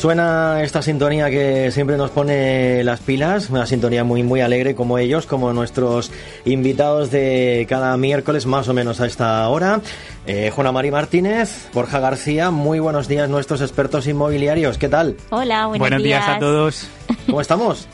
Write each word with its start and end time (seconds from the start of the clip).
Suena 0.00 0.62
esta 0.62 0.80
sintonía 0.80 1.28
que 1.28 1.70
siempre 1.72 1.98
nos 1.98 2.10
pone 2.10 2.82
las 2.84 3.00
pilas, 3.00 3.50
una 3.50 3.66
sintonía 3.66 4.02
muy 4.02 4.22
muy 4.22 4.40
alegre 4.40 4.74
como 4.74 4.96
ellos, 4.96 5.26
como 5.26 5.52
nuestros 5.52 6.10
invitados 6.46 7.10
de 7.10 7.66
cada 7.68 7.94
miércoles 7.98 8.46
más 8.46 8.66
o 8.68 8.72
menos 8.72 9.02
a 9.02 9.06
esta 9.06 9.46
hora. 9.50 9.82
Eh, 10.26 10.50
Juana 10.54 10.72
Mari 10.72 10.90
Martínez, 10.90 11.68
Borja 11.74 12.00
García, 12.00 12.50
muy 12.50 12.78
buenos 12.78 13.08
días 13.08 13.28
nuestros 13.28 13.60
expertos 13.60 14.06
inmobiliarios, 14.06 14.78
¿qué 14.78 14.88
tal? 14.88 15.16
Hola, 15.28 15.66
buenos, 15.66 15.80
buenos 15.80 16.02
días. 16.02 16.26
a 16.26 16.38
todos. 16.38 16.88
¿Cómo 17.26 17.42
estamos? 17.42 17.86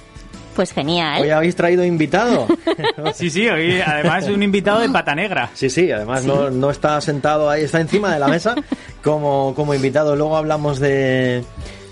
Pues 0.55 0.73
genial. 0.73 1.23
Hoy 1.23 1.31
habéis 1.31 1.57
traído 1.57 1.85
invitado. 1.85 2.47
sí, 3.15 3.31
sí, 3.31 3.49
hoy 3.49 3.81
además 3.81 4.29
un 4.29 4.45
invitado 4.45 4.79
de 4.79 4.89
pata 4.91 5.17
negra. 5.17 5.51
Sí, 5.55 5.69
sí, 5.69 5.91
además 5.91 6.25
No, 6.25 6.53
no 6.53 6.71
está 6.71 7.01
sentado 7.01 7.51
ahí, 7.51 7.65
está 7.65 7.81
encima 7.81 8.15
de 8.15 8.21
la 8.21 8.29
mesa 8.29 8.55
como, 9.03 9.55
como 9.57 9.75
invitado. 9.75 10.15
Luego 10.15 10.37
hablamos 10.37 10.79
de 10.79 11.43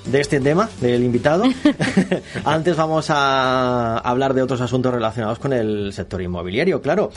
de 0.07 0.21
este 0.21 0.41
tema, 0.41 0.69
del 0.81 1.05
invitado. 1.05 1.45
Antes 2.45 2.77
vamos 2.77 3.07
a 3.11 3.99
hablar 3.99 4.35
de 4.35 4.43
otros 4.43 4.61
asuntos 4.61 4.93
relacionados 4.93 5.39
con 5.39 5.53
el 5.53 5.93
sector 5.93 6.23
inmobiliario, 6.23 6.81
claro. 6.81 7.11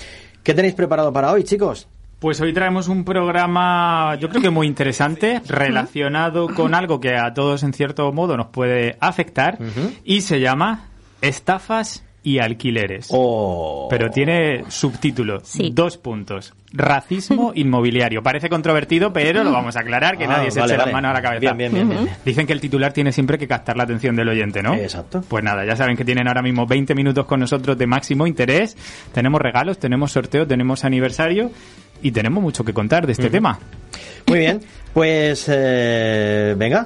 ¿Qué 0.43 0.53
tenéis 0.53 0.75
preparado 0.75 1.11
para 1.11 1.31
hoy, 1.31 1.43
chicos? 1.43 1.87
Pues 2.19 2.41
hoy 2.41 2.51
traemos 2.51 2.87
un 2.87 3.03
programa, 3.03 4.15
yo 4.15 4.29
creo 4.29 4.41
que 4.41 4.49
muy 4.49 4.65
interesante, 4.65 5.41
relacionado 5.47 6.47
con 6.47 6.73
algo 6.73 6.99
que 6.99 7.15
a 7.15 7.31
todos 7.35 7.61
en 7.61 7.73
cierto 7.73 8.11
modo 8.11 8.37
nos 8.37 8.47
puede 8.47 8.97
afectar 8.99 9.59
y 10.03 10.21
se 10.21 10.39
llama 10.39 10.87
estafas 11.21 12.03
y 12.23 12.39
alquileres. 12.39 13.07
Oh. 13.11 13.87
Pero 13.89 14.09
tiene 14.09 14.65
subtítulo, 14.69 15.41
dos 15.71 15.97
puntos. 15.97 16.53
Racismo 16.73 17.51
inmobiliario. 17.55 18.21
Parece 18.21 18.49
controvertido, 18.49 19.13
pero 19.13 19.43
lo 19.43 19.51
vamos 19.51 19.77
a 19.77 19.79
aclarar, 19.79 20.17
que 20.17 20.25
ah, 20.25 20.37
nadie 20.37 20.51
se 20.51 20.59
eche 20.59 20.77
la 20.77 20.87
mano 20.87 21.09
a 21.09 21.13
la 21.13 21.21
cabeza. 21.21 21.53
Bien, 21.53 21.71
bien, 21.71 21.89
bien, 21.89 22.09
Dicen 22.25 22.45
que 22.45 22.53
el 22.53 22.59
titular 22.59 22.91
tiene 22.91 23.11
siempre 23.11 23.37
que 23.37 23.47
captar 23.47 23.77
la 23.77 23.83
atención 23.83 24.15
del 24.15 24.27
oyente, 24.27 24.61
¿no? 24.61 24.73
Exacto. 24.75 25.23
Pues 25.27 25.43
nada, 25.43 25.65
ya 25.65 25.75
saben 25.75 25.95
que 25.95 26.03
tienen 26.03 26.27
ahora 26.27 26.41
mismo 26.41 26.65
20 26.65 26.93
minutos 26.95 27.25
con 27.25 27.39
nosotros 27.39 27.77
de 27.77 27.87
máximo 27.87 28.27
interés. 28.27 28.75
Tenemos 29.13 29.41
regalos, 29.41 29.79
tenemos 29.79 30.11
sorteos, 30.11 30.47
tenemos 30.47 30.83
aniversario 30.83 31.51
y 32.01 32.11
tenemos 32.11 32.43
mucho 32.43 32.63
que 32.65 32.73
contar 32.73 33.05
de 33.05 33.13
este 33.13 33.29
tema. 33.29 33.57
Muy 34.27 34.39
bien, 34.39 34.59
pues 34.93 35.45
eh, 35.47 36.53
venga, 36.57 36.85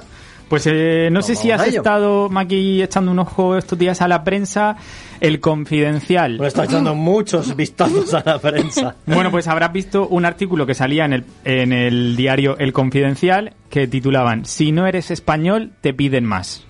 pues 0.52 0.68
eh, 0.70 1.08
no 1.10 1.22
sé 1.22 1.34
si 1.34 1.50
has 1.50 1.66
estado, 1.66 2.28
Maki, 2.28 2.82
echando 2.82 3.10
un 3.10 3.18
ojo 3.18 3.56
estos 3.56 3.78
días 3.78 4.02
a 4.02 4.06
la 4.06 4.22
prensa. 4.22 4.76
El 5.18 5.40
Confidencial. 5.40 6.36
Pues 6.36 6.48
está 6.48 6.64
echando 6.64 6.94
muchos 6.94 7.56
vistazos 7.56 8.12
a 8.12 8.22
la 8.22 8.38
prensa. 8.38 8.96
bueno, 9.06 9.30
pues 9.30 9.48
habrás 9.48 9.72
visto 9.72 10.06
un 10.08 10.26
artículo 10.26 10.66
que 10.66 10.74
salía 10.74 11.06
en 11.06 11.14
el, 11.14 11.24
en 11.44 11.72
el 11.72 12.16
diario 12.16 12.58
El 12.58 12.74
Confidencial 12.74 13.54
que 13.70 13.86
titulaban 13.86 14.44
Si 14.44 14.72
no 14.72 14.86
eres 14.86 15.10
español, 15.10 15.72
te 15.80 15.94
piden 15.94 16.26
más. 16.26 16.66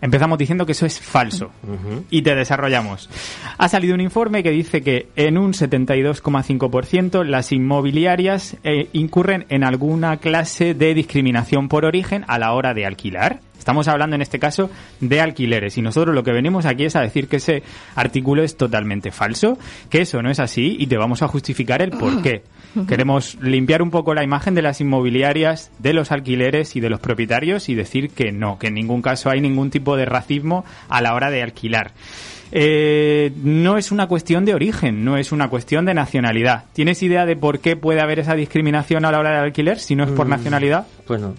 Empezamos 0.00 0.38
diciendo 0.38 0.66
que 0.66 0.72
eso 0.72 0.86
es 0.86 1.00
falso 1.00 1.50
y 2.10 2.22
te 2.22 2.34
desarrollamos. 2.34 3.08
Ha 3.56 3.68
salido 3.68 3.94
un 3.94 4.00
informe 4.00 4.42
que 4.42 4.50
dice 4.50 4.82
que 4.82 5.08
en 5.16 5.38
un 5.38 5.52
72,5% 5.52 7.24
las 7.24 7.52
inmobiliarias 7.52 8.56
eh, 8.64 8.88
incurren 8.92 9.46
en 9.48 9.64
alguna 9.64 10.18
clase 10.18 10.74
de 10.74 10.94
discriminación 10.94 11.68
por 11.68 11.84
origen 11.84 12.24
a 12.28 12.38
la 12.38 12.52
hora 12.52 12.74
de 12.74 12.86
alquilar. 12.86 13.40
Estamos 13.58 13.88
hablando 13.88 14.16
en 14.16 14.22
este 14.22 14.38
caso 14.38 14.70
de 15.00 15.20
alquileres 15.20 15.76
y 15.76 15.82
nosotros 15.82 16.14
lo 16.14 16.22
que 16.22 16.32
venimos 16.32 16.64
aquí 16.64 16.84
es 16.84 16.96
a 16.96 17.02
decir 17.02 17.28
que 17.28 17.36
ese 17.36 17.62
artículo 17.96 18.42
es 18.42 18.56
totalmente 18.56 19.10
falso, 19.10 19.58
que 19.90 20.00
eso 20.00 20.22
no 20.22 20.30
es 20.30 20.40
así 20.40 20.76
y 20.78 20.86
te 20.86 20.96
vamos 20.96 21.22
a 21.22 21.28
justificar 21.28 21.82
el 21.82 21.90
por 21.90 22.22
qué. 22.22 22.44
Queremos 22.88 23.36
limpiar 23.40 23.82
un 23.82 23.90
poco 23.90 24.14
la 24.14 24.24
imagen 24.24 24.54
de 24.54 24.62
las 24.62 24.80
inmobiliarias, 24.80 25.70
de 25.78 25.92
los 25.92 26.12
alquileres 26.12 26.76
y 26.76 26.80
de 26.80 26.90
los 26.90 27.00
propietarios 27.00 27.68
y 27.68 27.74
decir 27.74 28.10
que 28.10 28.32
no, 28.32 28.58
que 28.58 28.68
en 28.68 28.74
ningún 28.74 29.02
caso 29.02 29.30
hay 29.30 29.40
ningún 29.40 29.70
tipo 29.70 29.96
de 29.96 30.04
racismo 30.04 30.64
a 30.88 31.00
la 31.00 31.14
hora 31.14 31.30
de 31.30 31.42
alquilar. 31.42 31.92
Eh, 32.50 33.32
no 33.42 33.76
es 33.76 33.92
una 33.92 34.06
cuestión 34.06 34.44
de 34.44 34.54
origen, 34.54 35.04
no 35.04 35.18
es 35.18 35.32
una 35.32 35.48
cuestión 35.48 35.84
de 35.84 35.94
nacionalidad. 35.94 36.64
¿Tienes 36.72 37.02
idea 37.02 37.26
de 37.26 37.36
por 37.36 37.60
qué 37.60 37.76
puede 37.76 38.00
haber 38.00 38.20
esa 38.20 38.34
discriminación 38.34 39.04
a 39.04 39.12
la 39.12 39.18
hora 39.18 39.30
de 39.32 39.38
alquiler 39.38 39.78
si 39.78 39.94
no 39.94 40.04
es 40.04 40.10
por 40.10 40.26
mm, 40.26 40.30
nacionalidad? 40.30 40.86
Pues 41.06 41.20
no 41.20 41.34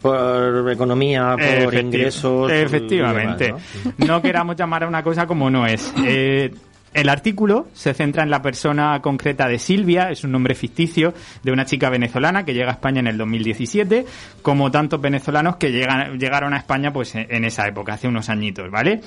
por 0.00 0.70
economía, 0.70 1.36
por 1.64 1.74
ingresos. 1.74 2.50
Efectivamente. 2.50 3.54
¿no? 3.98 4.22
queramos 4.22 4.56
llamar 4.56 4.84
a 4.84 4.88
una 4.88 5.02
cosa 5.02 5.26
como 5.26 5.50
no 5.50 5.66
es. 5.66 5.92
Eh, 6.04 6.52
el 6.94 7.08
artículo 7.08 7.68
se 7.74 7.94
centra 7.94 8.22
en 8.22 8.30
la 8.30 8.42
persona 8.42 9.00
concreta 9.00 9.48
de 9.48 9.58
Silvia, 9.58 10.10
es 10.10 10.24
un 10.24 10.32
nombre 10.32 10.54
ficticio 10.54 11.14
de 11.42 11.52
una 11.52 11.64
chica 11.64 11.90
venezolana 11.90 12.44
que 12.44 12.54
llega 12.54 12.70
a 12.70 12.74
España 12.74 13.00
en 13.00 13.06
el 13.06 13.18
2017, 13.18 14.06
como 14.42 14.70
tantos 14.70 15.00
venezolanos 15.00 15.56
que 15.56 15.70
llegan, 15.70 16.18
llegaron 16.18 16.54
a 16.54 16.58
España 16.58 16.92
pues 16.92 17.14
en 17.14 17.44
esa 17.44 17.66
época, 17.66 17.94
hace 17.94 18.08
unos 18.08 18.28
añitos, 18.28 18.70
¿vale? 18.70 19.00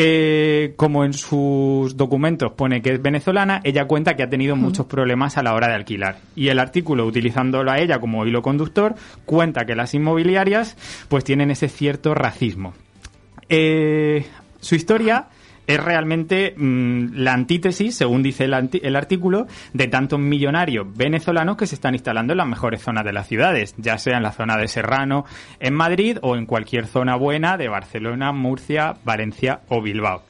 Eh, 0.00 0.74
como 0.76 1.04
en 1.04 1.12
sus 1.12 1.96
documentos 1.96 2.52
pone 2.52 2.80
que 2.80 2.92
es 2.92 3.02
venezolana, 3.02 3.60
ella 3.64 3.86
cuenta 3.86 4.14
que 4.14 4.22
ha 4.22 4.30
tenido 4.30 4.54
muchos 4.54 4.86
problemas 4.86 5.36
a 5.38 5.42
la 5.42 5.54
hora 5.54 5.66
de 5.66 5.74
alquilar. 5.74 6.18
Y 6.36 6.50
el 6.50 6.60
artículo, 6.60 7.04
utilizándolo 7.04 7.72
a 7.72 7.80
ella 7.80 7.98
como 7.98 8.24
hilo 8.24 8.40
conductor, 8.40 8.94
cuenta 9.24 9.66
que 9.66 9.74
las 9.74 9.94
inmobiliarias 9.94 10.76
pues 11.08 11.24
tienen 11.24 11.50
ese 11.50 11.68
cierto 11.68 12.14
racismo. 12.14 12.74
Eh, 13.48 14.24
su 14.60 14.76
historia 14.76 15.26
es 15.68 15.78
realmente 15.84 16.54
mm, 16.56 17.12
la 17.12 17.34
antítesis, 17.34 17.94
según 17.94 18.22
dice 18.22 18.44
el, 18.44 18.96
artículo, 18.96 19.46
de 19.74 19.86
tantos 19.86 20.18
millonarios 20.18 20.86
venezolanos 20.96 21.58
que 21.58 21.66
se 21.66 21.74
están 21.74 21.94
instalando 21.94 22.32
en 22.32 22.38
las 22.38 22.48
mejores 22.48 22.82
zonas 22.82 23.04
de 23.04 23.12
las 23.12 23.28
ciudades, 23.28 23.74
ya 23.76 23.98
sea 23.98 24.16
en 24.16 24.22
la 24.22 24.32
zona 24.32 24.56
de 24.56 24.66
Serrano, 24.66 25.26
en 25.60 25.74
Madrid 25.74 26.16
o 26.22 26.36
en 26.36 26.46
cualquier 26.46 26.86
zona 26.86 27.16
buena 27.16 27.58
de 27.58 27.68
Barcelona, 27.68 28.32
Murcia, 28.32 28.94
Valencia 29.04 29.60
o 29.68 29.82
Bilbao. 29.82 30.22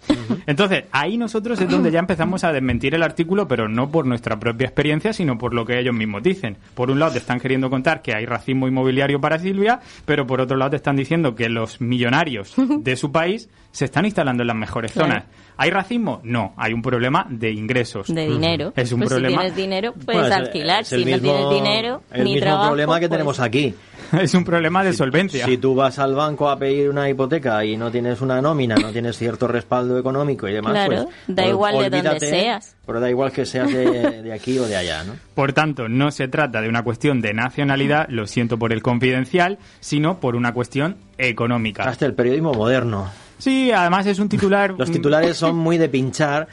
Entonces, 0.47 0.85
ahí 0.91 1.17
nosotros 1.17 1.61
es 1.61 1.69
donde 1.69 1.93
ya 1.93 2.01
empezamos 2.01 2.43
a 2.43 2.53
desmentir 2.53 2.97
el 2.97 3.05
artículo, 3.05 3.47
pero 3.47 3.69
no 3.69 3.91
por 3.91 4.07
nuestra 4.07 4.41
propia 4.41 4.67
experiencia, 4.67 5.13
sino 5.13 5.39
por 5.39 5.55
lo 5.55 5.65
que 5.65 5.79
ellos 5.79 5.95
mismos 5.95 6.25
dicen. 6.25 6.57
Por 6.75 6.91
un 6.91 6.99
lado 6.99 7.13
te 7.13 7.19
están 7.19 7.39
queriendo 7.39 7.71
contar 7.71 8.03
que 8.03 8.13
hay 8.13 8.27
racismo 8.27 8.67
inmobiliario 8.67 9.21
para 9.21 9.39
Silvia, 9.39 9.79
pero 10.05 10.27
por 10.27 10.41
otro 10.41 10.57
lado 10.57 10.73
te 10.73 10.77
están 10.77 10.97
diciendo 10.97 11.37
que 11.37 11.49
los 11.49 11.81
millonarios 11.81 12.55
de 12.81 12.97
su 12.97 13.13
país 13.13 13.49
se 13.71 13.85
están 13.85 14.05
instalando 14.05 14.43
en 14.43 14.49
las 14.49 14.57
mejores 14.57 14.93
zonas. 14.93 15.28
¿Hay 15.57 15.71
racismo? 15.71 16.21
No, 16.23 16.55
hay 16.57 16.73
un 16.73 16.83
problema 16.83 17.27
de 17.29 17.51
ingresos. 17.51 18.07
De 18.07 18.29
dinero. 18.29 18.73
Es 18.77 18.93
un 18.93 19.01
pues 19.01 19.11
problema. 19.11 19.31
Si 19.31 19.39
tienes 19.39 19.57
dinero, 19.57 19.93
puedes 19.93 20.31
alquilar. 20.31 20.85
si 20.85 21.05
no 21.05 21.19
tienes 21.19 21.51
dinero, 21.51 22.03
el 22.13 22.25
mismo 22.25 22.63
problema 22.67 23.01
que 23.01 23.09
pues 23.09 23.11
tenemos 23.11 23.41
aquí. 23.41 23.75
es 24.13 24.35
un 24.35 24.45
problema 24.45 24.85
de 24.85 24.93
solvencia. 24.93 25.45
Si 25.47 25.59
tú 25.59 25.75
vas 25.75 25.99
al 25.99 26.15
banco 26.15 26.49
a 26.49 26.59
pedir 26.59 26.89
una 26.89 27.09
hipoteca 27.09 27.65
y 27.65 27.77
no 27.77 27.91
tienes 27.91 28.21
una 28.21 28.41
nómina, 28.41 28.77
no 28.77 28.91
tienes 28.91 29.17
cierto 29.17 29.49
respaldo 29.49 29.99
económico 29.99 30.49
y 30.49 30.53
demás, 30.53 30.73
claro, 30.73 31.05
pues, 31.05 31.37
da 31.37 31.47
igual 31.47 31.91
de 31.91 32.03
donde 32.03 32.21
seas. 32.21 32.77
Pero 32.87 33.01
da 33.01 33.11
igual 33.11 33.33
que 33.33 33.45
seas 33.45 33.71
de, 33.73 34.23
de, 34.23 34.33
aquí 34.33 34.59
o 34.59 34.67
de 34.67 34.77
allá, 34.77 35.05
¿no? 35.05 35.15
Por 35.35 35.53
tanto, 35.53 35.89
no 35.89 36.11
se 36.11 36.29
trata 36.29 36.61
de 36.61 36.69
una 36.69 36.83
cuestión 36.83 37.21
de 37.21 37.35
nacionalidad, 37.35 38.07
lo 38.09 38.27
siento 38.27 38.59
por 38.59 38.73
el 38.73 38.83
confidencial, 38.83 39.59
sino 39.81 40.21
por 40.21 40.37
una 40.37 40.55
cuestión 40.55 40.97
económica. 41.19 41.83
Hasta 41.83 42.07
el 42.07 42.15
periodismo 42.15 42.53
moderno. 42.55 43.11
Sí, 43.39 43.71
además 43.71 44.07
es 44.07 44.19
un 44.19 44.29
titular. 44.29 44.75
Los 44.77 44.91
titulares 44.91 45.37
son 45.37 45.57
muy 45.57 45.79
de 45.79 45.89
pinchar, 45.89 46.49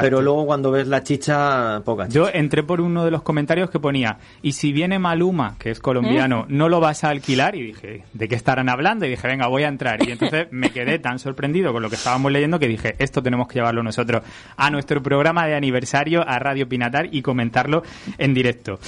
pero 0.00 0.22
luego 0.22 0.46
cuando 0.46 0.70
ves 0.70 0.88
la 0.88 1.02
chicha, 1.02 1.80
poca 1.84 2.08
Yo 2.08 2.28
entré 2.32 2.62
por 2.62 2.80
uno 2.80 3.04
de 3.04 3.10
los 3.10 3.22
comentarios 3.22 3.70
que 3.70 3.78
ponía, 3.78 4.18
y 4.42 4.52
si 4.52 4.72
viene 4.72 4.98
Maluma, 4.98 5.56
que 5.58 5.70
es 5.70 5.80
colombiano, 5.80 6.42
¿Eh? 6.42 6.46
¿no 6.48 6.68
lo 6.68 6.80
vas 6.80 7.04
a 7.04 7.10
alquilar? 7.10 7.54
Y 7.54 7.62
dije, 7.62 8.04
¿de 8.12 8.28
qué 8.28 8.34
estarán 8.34 8.68
hablando? 8.68 9.06
Y 9.06 9.10
dije, 9.10 9.28
venga, 9.28 9.46
voy 9.48 9.64
a 9.64 9.68
entrar. 9.68 10.06
Y 10.06 10.12
entonces 10.12 10.48
me 10.50 10.70
quedé 10.70 10.98
tan 10.98 11.18
sorprendido 11.18 11.72
con 11.72 11.82
lo 11.82 11.90
que 11.90 11.96
estábamos 11.96 12.32
leyendo 12.32 12.58
que 12.58 12.68
dije, 12.68 12.96
esto 12.98 13.22
tenemos 13.22 13.46
que 13.46 13.54
llevarlo 13.54 13.82
nosotros 13.82 14.22
a 14.56 14.70
nuestro 14.70 15.02
programa 15.02 15.46
de 15.46 15.54
aniversario, 15.54 16.26
a 16.26 16.38
Radio 16.38 16.68
Pinatar 16.68 17.08
y 17.12 17.22
comentarlo 17.22 17.82
en 18.16 18.32
directo. 18.32 18.78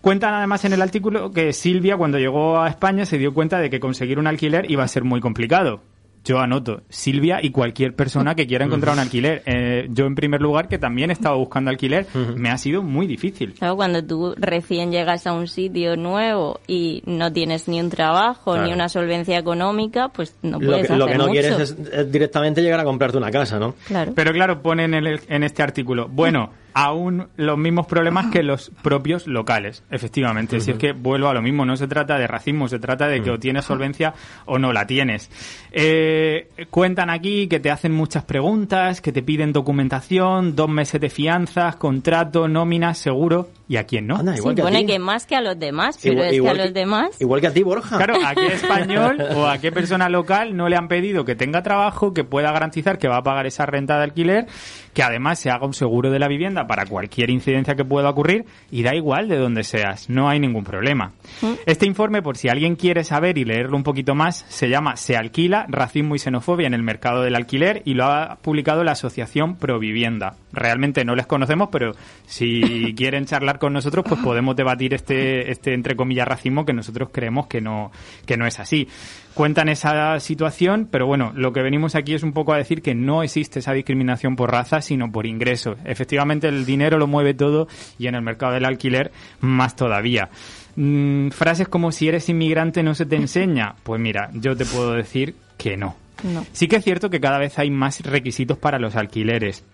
Cuentan 0.00 0.34
además 0.34 0.64
en 0.64 0.72
el 0.72 0.82
artículo 0.82 1.32
que 1.32 1.52
Silvia, 1.52 1.96
cuando 1.96 2.18
llegó 2.18 2.60
a 2.60 2.68
España, 2.68 3.04
se 3.04 3.18
dio 3.18 3.34
cuenta 3.34 3.58
de 3.58 3.70
que 3.70 3.80
conseguir 3.80 4.18
un 4.18 4.28
alquiler 4.28 4.70
iba 4.70 4.84
a 4.84 4.88
ser 4.88 5.02
muy 5.04 5.20
complicado 5.20 5.80
yo 6.26 6.40
anoto 6.40 6.82
Silvia 6.88 7.38
y 7.40 7.50
cualquier 7.50 7.94
persona 7.94 8.34
que 8.34 8.48
quiera 8.48 8.64
encontrar 8.64 8.94
un 8.94 8.98
alquiler. 8.98 9.44
Eh, 9.46 9.86
yo, 9.90 10.06
en 10.06 10.16
primer 10.16 10.42
lugar, 10.42 10.66
que 10.68 10.76
también 10.76 11.12
estaba 11.12 11.36
buscando 11.36 11.70
alquiler, 11.70 12.06
me 12.34 12.50
ha 12.50 12.58
sido 12.58 12.82
muy 12.82 13.06
difícil. 13.06 13.54
Claro, 13.54 13.76
cuando 13.76 14.04
tú 14.04 14.34
recién 14.36 14.90
llegas 14.90 15.26
a 15.28 15.32
un 15.32 15.46
sitio 15.46 15.96
nuevo 15.96 16.60
y 16.66 17.02
no 17.06 17.32
tienes 17.32 17.68
ni 17.68 17.80
un 17.80 17.90
trabajo 17.90 18.58
ni 18.58 18.72
una 18.72 18.88
solvencia 18.88 19.38
económica, 19.38 20.08
pues 20.08 20.34
no 20.42 20.58
puedes 20.58 20.90
lo 20.90 20.96
que, 20.96 20.98
Lo 20.98 21.06
que 21.06 21.18
no 21.18 21.28
quieres 21.28 21.60
es, 21.60 22.10
directamente 22.10 22.60
llegar 22.60 22.80
a 22.80 22.84
comprarte 22.84 23.16
una 23.16 23.30
casa, 23.30 23.60
¿no? 23.60 23.76
Claro. 23.86 24.12
Pero 24.14 24.32
claro, 24.32 24.62
ponen 24.62 24.94
en, 24.94 25.06
en 25.06 25.42
este 25.44 25.62
artículo, 25.62 26.08
bueno 26.08 26.50
aún 26.76 27.28
los 27.36 27.56
mismos 27.56 27.86
problemas 27.86 28.26
que 28.26 28.42
los 28.42 28.70
propios 28.82 29.26
locales, 29.26 29.82
efectivamente. 29.90 30.60
Si 30.60 30.72
es 30.72 30.76
que 30.76 30.92
vuelvo 30.92 31.28
a 31.28 31.32
lo 31.32 31.40
mismo, 31.40 31.64
no 31.64 31.74
se 31.78 31.88
trata 31.88 32.18
de 32.18 32.26
racismo, 32.26 32.68
se 32.68 32.78
trata 32.78 33.08
de 33.08 33.22
que 33.22 33.30
o 33.30 33.38
tienes 33.38 33.64
solvencia 33.64 34.12
o 34.44 34.58
no 34.58 34.74
la 34.74 34.86
tienes. 34.86 35.30
Eh, 35.72 36.50
cuentan 36.68 37.08
aquí 37.08 37.48
que 37.48 37.60
te 37.60 37.70
hacen 37.70 37.92
muchas 37.92 38.24
preguntas, 38.24 39.00
que 39.00 39.10
te 39.10 39.22
piden 39.22 39.54
documentación, 39.54 40.54
dos 40.54 40.68
meses 40.68 41.00
de 41.00 41.08
fianzas, 41.08 41.76
contrato, 41.76 42.46
nóminas, 42.46 42.98
seguro, 42.98 43.48
y 43.68 43.78
a 43.78 43.84
quién 43.84 44.06
no. 44.06 44.20
igual 44.34 44.54
que 44.54 44.62
pone 44.62 44.86
que 44.86 44.98
más 44.98 45.26
que 45.26 45.34
a 45.34 45.40
los 45.40 45.58
demás, 45.58 45.98
pero 46.00 46.22
es 46.22 46.40
que 46.40 46.48
a 46.48 46.54
los 46.54 46.72
demás... 46.72 47.20
Igual 47.20 47.40
que 47.40 47.46
a 47.48 47.52
ti, 47.52 47.62
Borja. 47.62 47.96
Claro, 47.96 48.14
a 48.24 48.34
qué 48.34 48.46
español 48.48 49.20
o 49.34 49.46
a 49.46 49.58
qué 49.58 49.72
persona 49.72 50.08
local 50.08 50.56
no 50.56 50.68
le 50.68 50.76
han 50.76 50.88
pedido 50.88 51.24
que 51.24 51.34
tenga 51.34 51.62
trabajo, 51.62 52.14
que 52.14 52.22
pueda 52.22 52.52
garantizar 52.52 52.98
que 52.98 53.08
va 53.08 53.16
a 53.16 53.22
pagar 53.22 53.46
esa 53.46 53.66
renta 53.66 53.96
de 53.96 54.04
alquiler, 54.04 54.46
que 54.92 55.02
además 55.02 55.38
se 55.38 55.50
haga 55.50 55.66
un 55.66 55.74
seguro 55.74 56.10
de 56.10 56.18
la 56.18 56.28
vivienda 56.28 56.65
para 56.66 56.86
cualquier 56.86 57.30
incidencia 57.30 57.74
que 57.74 57.84
pueda 57.84 58.10
ocurrir 58.10 58.44
y 58.70 58.82
da 58.82 58.94
igual 58.94 59.28
de 59.28 59.38
donde 59.38 59.64
seas, 59.64 60.08
no 60.08 60.28
hay 60.28 60.40
ningún 60.40 60.64
problema. 60.64 61.12
Mm. 61.42 61.52
Este 61.66 61.86
informe, 61.86 62.22
por 62.22 62.36
si 62.36 62.48
alguien 62.48 62.76
quiere 62.76 63.04
saber 63.04 63.38
y 63.38 63.44
leerlo 63.44 63.76
un 63.76 63.82
poquito 63.82 64.14
más, 64.14 64.44
se 64.48 64.68
llama 64.68 64.96
Se 64.96 65.16
alquila, 65.16 65.66
racismo 65.68 66.14
y 66.14 66.18
xenofobia 66.18 66.66
en 66.66 66.74
el 66.74 66.82
mercado 66.82 67.22
del 67.22 67.34
alquiler 67.34 67.82
y 67.84 67.94
lo 67.94 68.04
ha 68.04 68.36
publicado 68.42 68.84
la 68.84 68.92
Asociación 68.92 69.56
Provivienda. 69.56 70.34
Realmente 70.52 71.04
no 71.04 71.14
les 71.14 71.26
conocemos, 71.26 71.68
pero 71.70 71.92
si 72.26 72.94
quieren 72.96 73.26
charlar 73.26 73.58
con 73.58 73.72
nosotros, 73.72 74.04
pues 74.08 74.20
podemos 74.20 74.56
debatir 74.56 74.94
este, 74.94 75.50
este 75.50 75.74
entre 75.74 75.96
comillas 75.96 76.26
racismo 76.26 76.64
que 76.64 76.72
nosotros 76.72 77.10
creemos 77.12 77.46
que 77.46 77.60
no, 77.60 77.90
que 78.24 78.36
no 78.36 78.46
es 78.46 78.58
así. 78.60 78.88
Cuentan 79.36 79.68
esa 79.68 80.18
situación, 80.18 80.88
pero 80.90 81.06
bueno, 81.06 81.30
lo 81.36 81.52
que 81.52 81.60
venimos 81.60 81.94
aquí 81.94 82.14
es 82.14 82.22
un 82.22 82.32
poco 82.32 82.54
a 82.54 82.56
decir 82.56 82.80
que 82.80 82.94
no 82.94 83.22
existe 83.22 83.58
esa 83.58 83.74
discriminación 83.74 84.34
por 84.34 84.50
raza, 84.50 84.80
sino 84.80 85.12
por 85.12 85.26
ingresos. 85.26 85.76
Efectivamente, 85.84 86.48
el 86.56 86.66
dinero 86.66 86.98
lo 86.98 87.06
mueve 87.06 87.34
todo 87.34 87.68
y 87.98 88.06
en 88.06 88.14
el 88.14 88.22
mercado 88.22 88.54
del 88.54 88.64
alquiler 88.64 89.12
más 89.40 89.76
todavía. 89.76 90.28
Mm, 90.76 91.30
frases 91.30 91.68
como 91.68 91.92
si 91.92 92.08
eres 92.08 92.28
inmigrante 92.28 92.82
no 92.82 92.94
se 92.94 93.06
te 93.06 93.16
enseña. 93.16 93.76
Pues 93.82 94.00
mira, 94.00 94.30
yo 94.34 94.56
te 94.56 94.64
puedo 94.64 94.92
decir 94.92 95.34
que 95.56 95.76
no. 95.76 95.96
no. 96.22 96.46
Sí 96.52 96.68
que 96.68 96.76
es 96.76 96.84
cierto 96.84 97.10
que 97.10 97.20
cada 97.20 97.38
vez 97.38 97.58
hay 97.58 97.70
más 97.70 98.00
requisitos 98.00 98.58
para 98.58 98.78
los 98.78 98.96
alquileres 98.96 99.64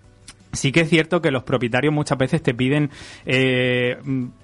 Sí 0.52 0.70
que 0.70 0.80
es 0.82 0.90
cierto 0.90 1.22
que 1.22 1.30
los 1.30 1.44
propietarios 1.44 1.94
muchas 1.94 2.18
veces 2.18 2.42
te 2.42 2.52
piden 2.52 2.90
eh, 3.24 3.96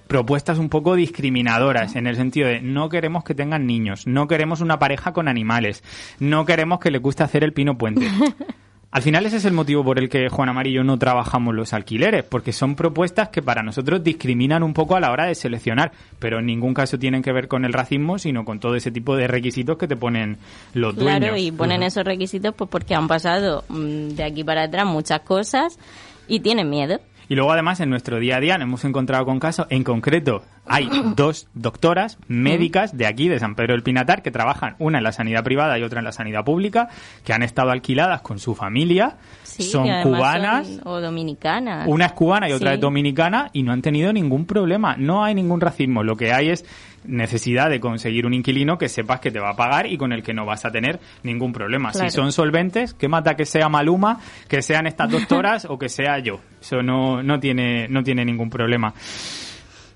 propuestas 0.06 0.58
un 0.58 0.70
poco 0.70 0.94
discriminadoras 0.94 1.96
en 1.96 2.06
el 2.06 2.16
sentido 2.16 2.48
de 2.48 2.62
no 2.62 2.88
queremos 2.88 3.24
que 3.24 3.34
tengan 3.34 3.66
niños, 3.66 4.06
no 4.06 4.26
queremos 4.26 4.62
una 4.62 4.78
pareja 4.78 5.12
con 5.12 5.28
animales, 5.28 5.84
no 6.18 6.46
queremos 6.46 6.80
que 6.80 6.90
le 6.90 6.98
guste 6.98 7.24
hacer 7.24 7.44
el 7.44 7.52
pino 7.52 7.76
puente. 7.76 8.08
Al 8.90 9.02
final 9.02 9.26
ese 9.26 9.36
es 9.36 9.44
el 9.44 9.52
motivo 9.52 9.84
por 9.84 9.98
el 9.98 10.08
que 10.08 10.30
Juan 10.30 10.48
Amarillo 10.48 10.82
no 10.82 10.98
trabajamos 10.98 11.54
los 11.54 11.74
alquileres, 11.74 12.24
porque 12.24 12.54
son 12.54 12.74
propuestas 12.74 13.28
que 13.28 13.42
para 13.42 13.62
nosotros 13.62 14.02
discriminan 14.02 14.62
un 14.62 14.72
poco 14.72 14.96
a 14.96 15.00
la 15.00 15.12
hora 15.12 15.26
de 15.26 15.34
seleccionar, 15.34 15.92
pero 16.18 16.38
en 16.38 16.46
ningún 16.46 16.72
caso 16.72 16.98
tienen 16.98 17.22
que 17.22 17.32
ver 17.32 17.48
con 17.48 17.66
el 17.66 17.74
racismo, 17.74 18.18
sino 18.18 18.46
con 18.46 18.60
todo 18.60 18.76
ese 18.76 18.90
tipo 18.90 19.14
de 19.14 19.26
requisitos 19.26 19.76
que 19.76 19.86
te 19.86 19.96
ponen 19.96 20.38
los 20.72 20.96
dueños. 20.96 21.18
Claro, 21.18 21.36
y 21.36 21.52
ponen 21.52 21.82
esos 21.82 22.04
requisitos 22.04 22.54
pues 22.54 22.70
porque 22.70 22.94
han 22.94 23.08
pasado 23.08 23.64
mm, 23.68 24.08
de 24.10 24.24
aquí 24.24 24.42
para 24.42 24.62
atrás 24.62 24.86
muchas 24.86 25.20
cosas 25.20 25.78
y 26.26 26.40
tienen 26.40 26.70
miedo. 26.70 26.98
Y 27.28 27.34
luego 27.34 27.52
además 27.52 27.80
en 27.80 27.90
nuestro 27.90 28.18
día 28.18 28.38
a 28.38 28.40
día 28.40 28.56
nos 28.56 28.64
hemos 28.64 28.84
encontrado 28.86 29.26
con 29.26 29.38
casos, 29.38 29.66
en 29.68 29.84
concreto 29.84 30.44
hay 30.68 30.88
dos 31.16 31.48
doctoras 31.54 32.18
médicas 32.28 32.96
de 32.96 33.06
aquí, 33.06 33.28
de 33.28 33.38
San 33.38 33.54
Pedro 33.54 33.74
del 33.74 33.82
Pinatar, 33.82 34.22
que 34.22 34.30
trabajan 34.30 34.76
una 34.78 34.98
en 34.98 35.04
la 35.04 35.12
sanidad 35.12 35.44
privada 35.44 35.78
y 35.78 35.82
otra 35.82 36.00
en 36.00 36.04
la 36.04 36.12
sanidad 36.12 36.44
pública, 36.44 36.88
que 37.24 37.32
han 37.32 37.42
estado 37.42 37.70
alquiladas 37.70 38.20
con 38.22 38.38
su 38.38 38.54
familia, 38.54 39.16
son 39.42 39.88
cubanas 40.02 40.80
o 40.84 41.00
dominicanas. 41.00 41.86
Una 41.88 42.06
es 42.06 42.12
cubana 42.12 42.48
y 42.48 42.52
otra 42.52 42.74
es 42.74 42.80
dominicana 42.80 43.50
y 43.52 43.62
no 43.62 43.72
han 43.72 43.82
tenido 43.82 44.12
ningún 44.12 44.46
problema, 44.46 44.96
no 44.96 45.24
hay 45.24 45.34
ningún 45.34 45.60
racismo, 45.60 46.02
lo 46.02 46.16
que 46.16 46.32
hay 46.32 46.50
es 46.50 46.64
necesidad 47.04 47.70
de 47.70 47.80
conseguir 47.80 48.26
un 48.26 48.34
inquilino 48.34 48.78
que 48.78 48.88
sepas 48.88 49.20
que 49.20 49.30
te 49.30 49.40
va 49.40 49.50
a 49.50 49.56
pagar 49.56 49.86
y 49.86 49.96
con 49.96 50.12
el 50.12 50.22
que 50.22 50.34
no 50.34 50.44
vas 50.44 50.64
a 50.64 50.70
tener 50.70 51.00
ningún 51.22 51.52
problema. 51.52 51.92
Si 51.92 52.10
son 52.10 52.32
solventes, 52.32 52.94
¿qué 52.94 53.08
mata 53.08 53.34
que 53.34 53.46
sea 53.46 53.68
Maluma, 53.68 54.20
que 54.48 54.62
sean 54.62 54.86
estas 54.86 55.10
doctoras 55.10 55.64
o 55.64 55.78
que 55.78 55.88
sea 55.88 56.18
yo? 56.18 56.40
Eso 56.60 56.82
no, 56.82 57.22
no, 57.22 57.40
tiene, 57.40 57.88
no 57.88 58.02
tiene 58.02 58.24
ningún 58.24 58.50
problema. 58.50 58.92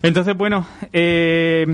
Entonces, 0.02 0.36
bueno, 0.36 0.66
eh, 0.92 1.66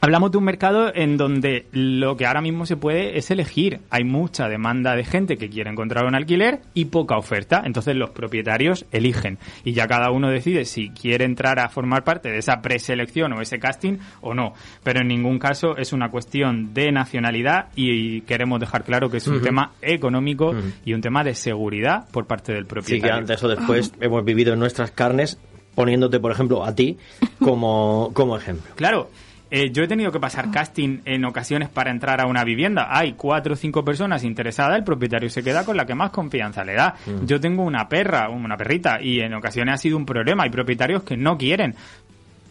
Hablamos 0.00 0.30
de 0.30 0.38
un 0.38 0.44
mercado 0.44 0.92
en 0.94 1.16
donde 1.16 1.66
lo 1.72 2.16
que 2.16 2.24
ahora 2.24 2.40
mismo 2.40 2.66
se 2.66 2.76
puede 2.76 3.18
es 3.18 3.32
elegir. 3.32 3.80
Hay 3.90 4.04
mucha 4.04 4.48
demanda 4.48 4.94
de 4.94 5.04
gente 5.04 5.36
que 5.36 5.50
quiere 5.50 5.70
encontrar 5.70 6.04
un 6.04 6.14
alquiler 6.14 6.60
y 6.72 6.84
poca 6.84 7.16
oferta. 7.16 7.62
Entonces 7.64 7.96
los 7.96 8.10
propietarios 8.10 8.86
eligen 8.92 9.38
y 9.64 9.72
ya 9.72 9.88
cada 9.88 10.12
uno 10.12 10.30
decide 10.30 10.66
si 10.66 10.90
quiere 10.90 11.24
entrar 11.24 11.58
a 11.58 11.68
formar 11.68 12.04
parte 12.04 12.30
de 12.30 12.38
esa 12.38 12.62
preselección 12.62 13.32
o 13.32 13.40
ese 13.40 13.58
casting 13.58 13.98
o 14.20 14.34
no. 14.34 14.52
Pero 14.84 15.00
en 15.00 15.08
ningún 15.08 15.40
caso 15.40 15.76
es 15.76 15.92
una 15.92 16.12
cuestión 16.12 16.72
de 16.74 16.92
nacionalidad 16.92 17.66
y 17.74 18.20
queremos 18.20 18.60
dejar 18.60 18.84
claro 18.84 19.10
que 19.10 19.16
es 19.16 19.26
un 19.26 19.42
tema 19.42 19.72
económico 19.82 20.54
y 20.84 20.94
un 20.94 21.00
tema 21.00 21.24
de 21.24 21.34
seguridad 21.34 22.08
por 22.12 22.26
parte 22.26 22.52
del 22.52 22.66
propietario. 22.66 23.02
Sí, 23.02 23.08
que 23.08 23.12
antes 23.12 23.42
o 23.42 23.48
después 23.48 23.92
hemos 24.00 24.24
vivido 24.24 24.52
en 24.52 24.60
nuestras 24.60 24.92
carnes 24.92 25.38
poniéndote, 25.78 26.18
por 26.18 26.32
ejemplo, 26.32 26.64
a 26.64 26.74
ti 26.74 26.98
como, 27.38 28.10
como 28.14 28.36
ejemplo. 28.36 28.74
Claro. 28.74 29.10
Eh, 29.48 29.70
yo 29.70 29.84
he 29.84 29.88
tenido 29.88 30.10
que 30.10 30.18
pasar 30.18 30.50
casting 30.50 30.98
en 31.04 31.24
ocasiones 31.24 31.68
para 31.68 31.92
entrar 31.92 32.20
a 32.20 32.26
una 32.26 32.42
vivienda. 32.42 32.88
Hay 32.90 33.12
cuatro 33.12 33.54
o 33.54 33.56
cinco 33.56 33.84
personas 33.84 34.24
interesadas, 34.24 34.76
el 34.76 34.82
propietario 34.82 35.30
se 35.30 35.42
queda 35.42 35.64
con 35.64 35.76
la 35.76 35.86
que 35.86 35.94
más 35.94 36.10
confianza 36.10 36.64
le 36.64 36.74
da. 36.74 36.96
Mm. 37.06 37.26
Yo 37.26 37.40
tengo 37.40 37.62
una 37.62 37.88
perra, 37.88 38.28
una 38.28 38.56
perrita, 38.56 39.00
y 39.00 39.20
en 39.20 39.32
ocasiones 39.34 39.74
ha 39.74 39.78
sido 39.78 39.96
un 39.96 40.04
problema. 40.04 40.42
Hay 40.42 40.50
propietarios 40.50 41.04
que 41.04 41.16
no 41.16 41.38
quieren. 41.38 41.76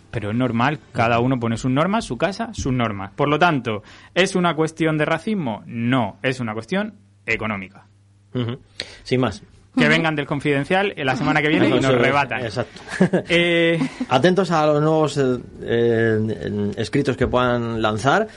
Pero 0.09 0.31
es 0.31 0.35
normal, 0.35 0.79
cada 0.93 1.19
uno 1.19 1.37
pone 1.37 1.57
sus 1.57 1.69
normas, 1.69 2.05
su 2.05 2.17
casa, 2.17 2.51
sus 2.53 2.71
normas. 2.71 3.11
Por 3.11 3.27
lo 3.27 3.37
tanto, 3.37 3.83
¿es 4.15 4.35
una 4.35 4.55
cuestión 4.55 4.97
de 4.97 5.03
racismo? 5.03 5.63
No, 5.65 6.17
es 6.23 6.39
una 6.39 6.53
cuestión 6.53 6.93
económica. 7.25 7.85
Sin 9.03 9.19
más 9.19 9.43
que 9.77 9.87
vengan 9.87 10.15
del 10.15 10.25
confidencial 10.25 10.93
la 10.97 11.15
semana 11.15 11.41
que 11.41 11.49
viene 11.49 11.69
y 11.69 11.79
nos 11.79 11.93
rebatan. 11.93 12.45
Exacto. 12.45 12.81
Eh, 13.29 13.79
Atentos 14.09 14.51
a 14.51 14.65
los 14.65 14.81
nuevos 14.81 15.17
eh, 15.17 15.37
eh, 15.61 16.71
escritos 16.77 17.17
que 17.17 17.27
puedan 17.27 17.81
lanzar. 17.81 18.27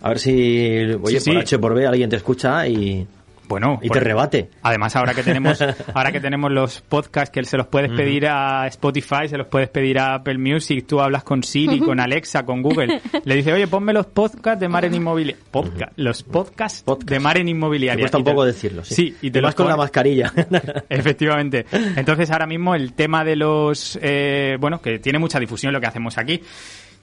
A 0.00 0.08
ver 0.10 0.18
si, 0.18 0.80
oye, 1.02 1.20
por 1.20 1.36
H 1.38 1.58
por 1.58 1.74
B 1.74 1.86
alguien 1.86 2.10
te 2.10 2.16
escucha 2.16 2.66
y, 2.68 3.06
bueno, 3.48 3.78
y 3.82 3.88
te 3.88 4.00
rebate. 4.00 4.50
Además, 4.62 4.96
ahora 4.96 5.14
que 5.14 5.22
tenemos, 5.22 5.60
ahora 5.94 6.12
que 6.12 6.20
tenemos 6.20 6.50
los 6.50 6.80
podcasts 6.80 7.30
que 7.30 7.44
se 7.44 7.56
los 7.56 7.66
puedes 7.66 7.90
pedir 7.90 8.26
a 8.26 8.66
Spotify, 8.68 9.28
se 9.28 9.36
los 9.36 9.46
puedes 9.46 9.68
pedir 9.68 9.98
a 9.98 10.14
Apple 10.14 10.38
Music, 10.38 10.86
tú 10.86 11.00
hablas 11.00 11.24
con 11.24 11.42
Siri, 11.42 11.80
con 11.80 12.00
Alexa, 12.00 12.44
con 12.44 12.62
Google, 12.62 13.00
le 13.24 13.34
dices, 13.34 13.52
oye, 13.52 13.66
ponme 13.66 13.92
los 13.92 14.06
podcasts 14.06 14.60
de 14.60 14.68
Maren 14.68 14.94
Inmobiliaria. 14.94 15.42
Podcast, 15.50 15.92
los 15.96 16.22
podcasts 16.22 16.84
de 17.04 17.20
Maren 17.20 17.48
Inmobiliaria. 17.48 18.02
cuesta 18.02 18.18
un 18.18 18.24
poco 18.24 18.44
decirlo, 18.44 18.84
sí. 18.84 19.14
y 19.20 19.30
te, 19.30 19.40
vas 19.40 19.54
con 19.54 19.68
la 19.68 19.76
mascarilla. 19.76 20.32
Efectivamente. 20.88 21.66
Entonces, 21.96 22.30
ahora 22.30 22.46
mismo 22.46 22.74
el 22.74 22.94
tema 22.94 23.24
de 23.24 23.36
los, 23.36 23.98
eh, 24.02 24.56
bueno, 24.58 24.80
que 24.80 24.98
tiene 24.98 25.18
mucha 25.18 25.38
difusión 25.38 25.72
lo 25.72 25.80
que 25.80 25.86
hacemos 25.86 26.18
aquí. 26.18 26.40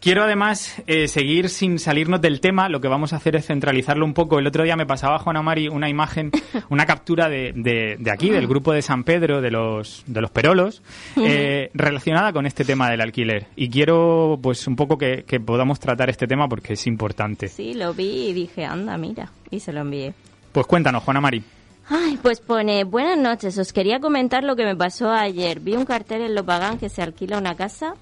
Quiero 0.02 0.24
además 0.24 0.82
eh, 0.88 1.08
seguir 1.08 1.48
sin 1.50 1.78
salirnos 1.78 2.22
del 2.22 2.42
tema. 2.42 2.70
Lo 2.70 2.82
que 2.82 2.88
vamos 2.88 3.14
a 3.14 3.18
hacer 3.18 3.36
es 3.36 3.46
centralizarlo 3.46 4.04
un 4.04 4.16
poco. 4.16 4.40
El 4.40 4.48
otro 4.48 4.64
día 4.64 4.76
me 4.76 4.88
pasaba 4.88 5.20
Juan 5.20 5.46
Mari 5.46 5.68
una 5.68 5.90
imagen, 5.90 6.32
una 6.70 6.88
captura 6.88 7.30
de, 7.30 7.54
de, 7.56 8.12
aquí, 8.12 8.32
del 8.32 8.48
grupo 8.48 8.74
de 8.74 8.82
San 8.82 9.04
Pedro, 9.04 9.42
de 9.42 9.52
los, 9.52 10.04
de 10.08 10.22
los 10.22 10.32
Perolos, 10.32 10.82
eh, 11.18 11.70
relacionada 11.76 12.34
con 12.34 12.48
este 12.48 12.66
tema 12.66 12.90
del 12.90 13.00
alquiler. 13.00 13.46
Y 13.56 13.70
quiero, 13.70 14.40
pues, 14.42 14.66
un 14.66 14.76
poco 14.76 14.98
que, 14.98 15.24
que 15.24 15.40
podamos 15.40 15.80
tratar 15.80 16.10
este 16.10 16.26
tema 16.26 16.50
porque 16.50 16.74
es 16.74 16.88
importante. 16.88 17.48
Sí, 17.48 17.76
lo 17.76 17.94
vi 17.94 18.30
y 18.30 18.34
dije, 18.34 18.66
anda, 18.66 18.98
mira. 18.98 19.30
Y 19.52 19.60
se 19.60 19.72
lo 19.72 19.82
envié. 19.82 20.16
Pues 20.52 20.66
cuéntanos, 20.66 21.04
Juana 21.04 21.22
Mari. 21.22 21.44
Ay, 21.90 22.18
pues 22.20 22.40
pone, 22.40 22.86
buenas 22.86 23.20
noches, 23.20 23.56
os 23.60 23.72
quería 23.72 24.00
comentar 24.00 24.44
lo 24.44 24.56
que 24.56 24.66
me 24.66 24.76
pasó 24.76 25.12
ayer. 25.12 25.60
Vi 25.60 25.76
un 25.76 25.86
cartel 25.86 26.24
en 26.24 26.34
Lopagán 26.34 26.80
que 26.80 26.90
se 26.90 27.04
alquila 27.04 27.38
una 27.38 27.56
casa 27.56 27.94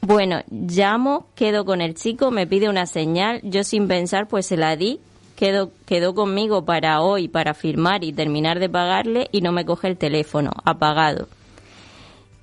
bueno, 0.00 0.42
llamo, 0.50 1.26
quedo 1.34 1.64
con 1.64 1.80
el 1.80 1.94
chico, 1.94 2.30
me 2.30 2.46
pide 2.46 2.68
una 2.68 2.86
señal, 2.86 3.40
yo 3.42 3.64
sin 3.64 3.88
pensar 3.88 4.28
pues 4.28 4.46
se 4.46 4.56
la 4.56 4.76
di, 4.76 5.00
quedó, 5.36 5.72
quedó 5.86 6.14
conmigo 6.14 6.64
para 6.64 7.00
hoy, 7.00 7.28
para 7.28 7.54
firmar 7.54 8.04
y 8.04 8.12
terminar 8.12 8.60
de 8.60 8.68
pagarle 8.68 9.28
y 9.32 9.40
no 9.40 9.52
me 9.52 9.64
coge 9.64 9.88
el 9.88 9.96
teléfono, 9.96 10.52
apagado. 10.64 11.28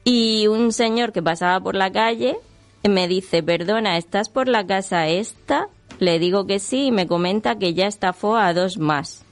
Y 0.04 0.48
un 0.48 0.72
señor 0.72 1.12
que 1.12 1.24
pasaba 1.24 1.60
por 1.60 1.76
la 1.76 1.92
calle 1.92 2.38
me 2.88 3.08
dice, 3.08 3.42
perdona, 3.42 3.98
¿estás 3.98 4.30
por 4.30 4.48
la 4.48 4.68
casa 4.68 5.08
esta? 5.08 5.68
Le 6.00 6.20
digo 6.20 6.46
que 6.46 6.60
sí 6.60 6.88
y 6.88 6.92
me 6.92 7.08
comenta 7.08 7.58
que 7.58 7.74
ya 7.74 7.88
estafó 7.88 8.36
a 8.36 8.54
dos 8.54 8.78
más, 8.78 9.24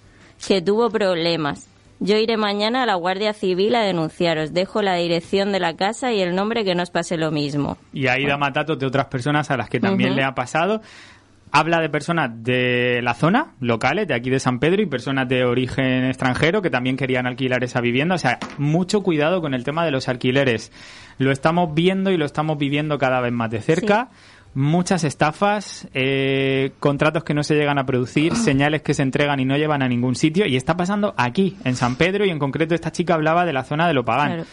que 0.48 0.62
tuvo 0.62 0.90
problemas. 0.90 1.68
Yo 2.04 2.18
iré 2.18 2.36
mañana 2.36 2.84
a 2.84 2.86
la 2.86 2.96
Guardia 2.96 3.32
Civil 3.32 3.74
a 3.76 3.80
denunciaros. 3.80 4.54
Dejo 4.54 4.82
la 4.82 4.96
dirección 4.96 5.54
de 5.54 5.62
la 5.62 5.78
casa 5.78 6.12
y 6.12 6.20
el 6.20 6.36
nombre 6.36 6.66
que 6.66 6.76
nos 6.76 6.92
pase 6.92 7.16
lo 7.16 7.32
mismo. 7.32 7.78
Y 7.94 8.08
ahí 8.08 8.26
da 8.26 8.38
matato 8.38 8.76
de 8.76 8.86
otras 8.86 9.06
personas 9.06 9.50
a 9.52 9.56
las 9.56 9.70
que 9.70 9.80
también 9.80 10.14
le 10.14 10.22
ha 10.22 10.36
pasado. 10.36 10.82
habla 11.54 11.80
de 11.80 11.88
personas 11.88 12.44
de 12.44 13.00
la 13.04 13.14
zona, 13.14 13.54
locales, 13.62 14.06
de 14.10 14.16
aquí 14.16 14.30
de 14.30 14.42
San 14.42 14.60
Pedro, 14.60 14.82
y 14.82 14.86
personas 14.88 15.30
de 15.30 15.46
origen 15.46 16.04
extranjero 16.04 16.62
que 16.62 16.70
también 16.70 16.98
querían 16.98 17.26
alquilar 17.26 17.64
esa 17.64 17.80
vivienda. 17.80 18.16
O 18.16 18.18
sea, 18.18 18.38
mucho 18.58 19.02
cuidado 19.02 19.40
con 19.40 19.54
el 19.54 19.64
tema 19.64 19.86
de 19.86 19.92
los 19.92 20.10
alquileres. 20.10 20.74
Lo 21.20 21.32
estamos 21.32 21.74
viendo 21.74 22.12
y 22.12 22.18
lo 22.18 22.26
estamos 22.26 22.58
viviendo 22.58 22.98
cada 22.98 23.22
vez 23.22 23.32
más 23.32 23.50
de 23.50 23.62
cerca. 23.62 24.10
Muchas 24.56 25.04
estafas, 25.04 25.88
eh, 25.94 26.72
contratos 26.80 27.24
que 27.24 27.34
no 27.34 27.44
se 27.44 27.56
llegan 27.56 27.80
a 27.80 27.86
producir, 27.86 28.36
señales 28.36 28.82
que 28.82 28.94
se 28.94 29.02
entregan 29.02 29.40
y 29.40 29.46
no 29.46 29.58
llevan 29.58 29.82
a 29.82 29.88
ningún 29.88 30.16
sitio. 30.16 30.46
Y 30.46 30.56
está 30.56 30.78
pasando 30.78 31.14
aquí, 31.18 31.58
en 31.64 31.76
San 31.76 31.96
Pedro, 31.96 32.26
y 32.26 32.30
en 32.30 32.40
concreto 32.40 32.76
esta 32.76 32.92
chica 32.92 33.16
hablaba 33.16 33.46
de 33.46 33.54
la 33.54 33.64
zona 33.64 33.88
de 33.88 33.94
Lopagán. 33.94 34.28
Claro. 34.28 34.46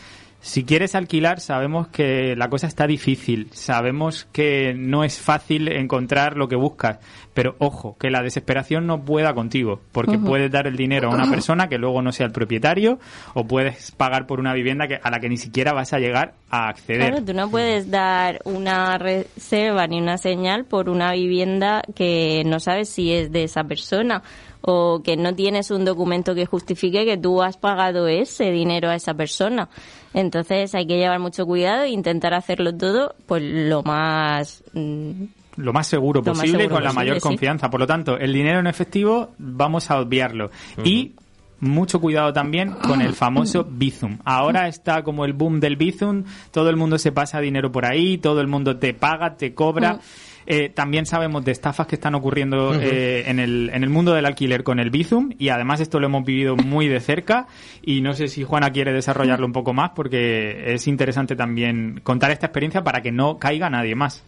Si 0.42 0.64
quieres 0.64 0.94
alquilar, 0.94 1.38
sabemos 1.40 1.88
que 1.88 2.34
la 2.34 2.48
cosa 2.48 2.66
está 2.66 2.86
difícil, 2.86 3.50
sabemos 3.52 4.26
que 4.32 4.72
no 4.74 5.04
es 5.04 5.18
fácil 5.18 5.68
encontrar 5.68 6.38
lo 6.38 6.48
que 6.48 6.56
buscas, 6.56 6.98
pero 7.34 7.56
ojo, 7.58 7.96
que 7.98 8.10
la 8.10 8.22
desesperación 8.22 8.86
no 8.86 9.04
pueda 9.04 9.34
contigo, 9.34 9.80
porque 9.92 10.18
puedes 10.18 10.50
dar 10.50 10.66
el 10.66 10.76
dinero 10.76 11.10
a 11.10 11.14
una 11.14 11.30
persona 11.30 11.68
que 11.68 11.76
luego 11.76 12.00
no 12.00 12.10
sea 12.10 12.24
el 12.24 12.32
propietario, 12.32 12.98
o 13.34 13.46
puedes 13.46 13.90
pagar 13.90 14.26
por 14.26 14.40
una 14.40 14.54
vivienda 14.54 14.88
que, 14.88 14.98
a 15.02 15.10
la 15.10 15.20
que 15.20 15.28
ni 15.28 15.36
siquiera 15.36 15.74
vas 15.74 15.92
a 15.92 15.98
llegar 15.98 16.32
a 16.48 16.68
acceder. 16.68 17.10
Claro, 17.10 17.24
tú 17.24 17.34
no 17.34 17.50
puedes 17.50 17.90
dar 17.90 18.40
una 18.44 18.96
reserva 18.96 19.86
ni 19.86 20.00
una 20.00 20.16
señal 20.16 20.64
por 20.64 20.88
una 20.88 21.12
vivienda 21.12 21.82
que 21.94 22.44
no 22.46 22.60
sabes 22.60 22.88
si 22.88 23.12
es 23.12 23.30
de 23.30 23.44
esa 23.44 23.64
persona 23.64 24.22
o 24.62 25.02
que 25.02 25.16
no 25.16 25.34
tienes 25.34 25.70
un 25.70 25.84
documento 25.84 26.34
que 26.34 26.46
justifique 26.46 27.04
que 27.04 27.16
tú 27.16 27.42
has 27.42 27.56
pagado 27.56 28.08
ese 28.08 28.50
dinero 28.50 28.88
a 28.90 28.94
esa 28.94 29.14
persona. 29.14 29.68
Entonces 30.14 30.74
hay 30.74 30.86
que 30.86 30.98
llevar 30.98 31.20
mucho 31.20 31.46
cuidado 31.46 31.84
e 31.84 31.90
intentar 31.90 32.34
hacerlo 32.34 32.74
todo 32.74 33.14
pues 33.26 33.42
lo 33.42 33.82
más 33.82 34.62
mm, 34.72 35.24
lo 35.56 35.72
más 35.72 35.86
seguro 35.86 36.20
Lo 36.20 36.32
más 36.32 36.40
posible 36.40 36.58
y 36.58 36.62
seguro 36.62 36.76
con 36.76 36.84
la 36.84 36.92
mayor 36.92 37.16
sí. 37.16 37.20
confianza. 37.20 37.70
Por 37.70 37.80
lo 37.80 37.86
tanto, 37.86 38.16
el 38.18 38.32
dinero 38.32 38.60
en 38.60 38.66
efectivo 38.66 39.30
vamos 39.38 39.90
a 39.90 40.00
obviarlo. 40.00 40.50
Y 40.84 41.12
mucho 41.60 42.00
cuidado 42.00 42.32
también 42.32 42.70
con 42.70 43.02
el 43.02 43.14
famoso 43.14 43.64
Bizum. 43.70 44.18
Ahora 44.24 44.68
está 44.68 45.02
como 45.02 45.24
el 45.24 45.34
boom 45.34 45.60
del 45.60 45.76
Bizum, 45.76 46.24
todo 46.50 46.70
el 46.70 46.76
mundo 46.76 46.98
se 46.98 47.12
pasa 47.12 47.40
dinero 47.40 47.70
por 47.70 47.84
ahí, 47.84 48.18
todo 48.18 48.40
el 48.40 48.46
mundo 48.46 48.78
te 48.78 48.94
paga, 48.94 49.36
te 49.36 49.54
cobra. 49.54 50.00
Eh, 50.46 50.68
también 50.68 51.06
sabemos 51.06 51.44
de 51.44 51.52
estafas 51.52 51.86
que 51.86 51.96
están 51.96 52.14
ocurriendo 52.14 52.74
eh, 52.74 53.24
en, 53.28 53.38
el, 53.38 53.70
en 53.72 53.82
el 53.82 53.90
mundo 53.90 54.12
del 54.14 54.26
alquiler 54.26 54.64
con 54.64 54.80
el 54.80 54.90
Bizum 54.90 55.30
y 55.38 55.50
además 55.50 55.80
esto 55.80 56.00
lo 56.00 56.06
hemos 56.06 56.24
vivido 56.24 56.56
muy 56.56 56.88
de 56.88 57.00
cerca 57.00 57.46
y 57.82 58.00
no 58.00 58.14
sé 58.14 58.28
si 58.28 58.42
Juana 58.44 58.70
quiere 58.70 58.92
desarrollarlo 58.92 59.46
un 59.46 59.52
poco 59.52 59.72
más 59.72 59.90
porque 59.94 60.74
es 60.74 60.86
interesante 60.86 61.36
también 61.36 62.00
contar 62.02 62.30
esta 62.30 62.46
experiencia 62.46 62.82
para 62.82 63.02
que 63.02 63.12
no 63.12 63.38
caiga 63.38 63.70
nadie 63.70 63.94
más. 63.94 64.24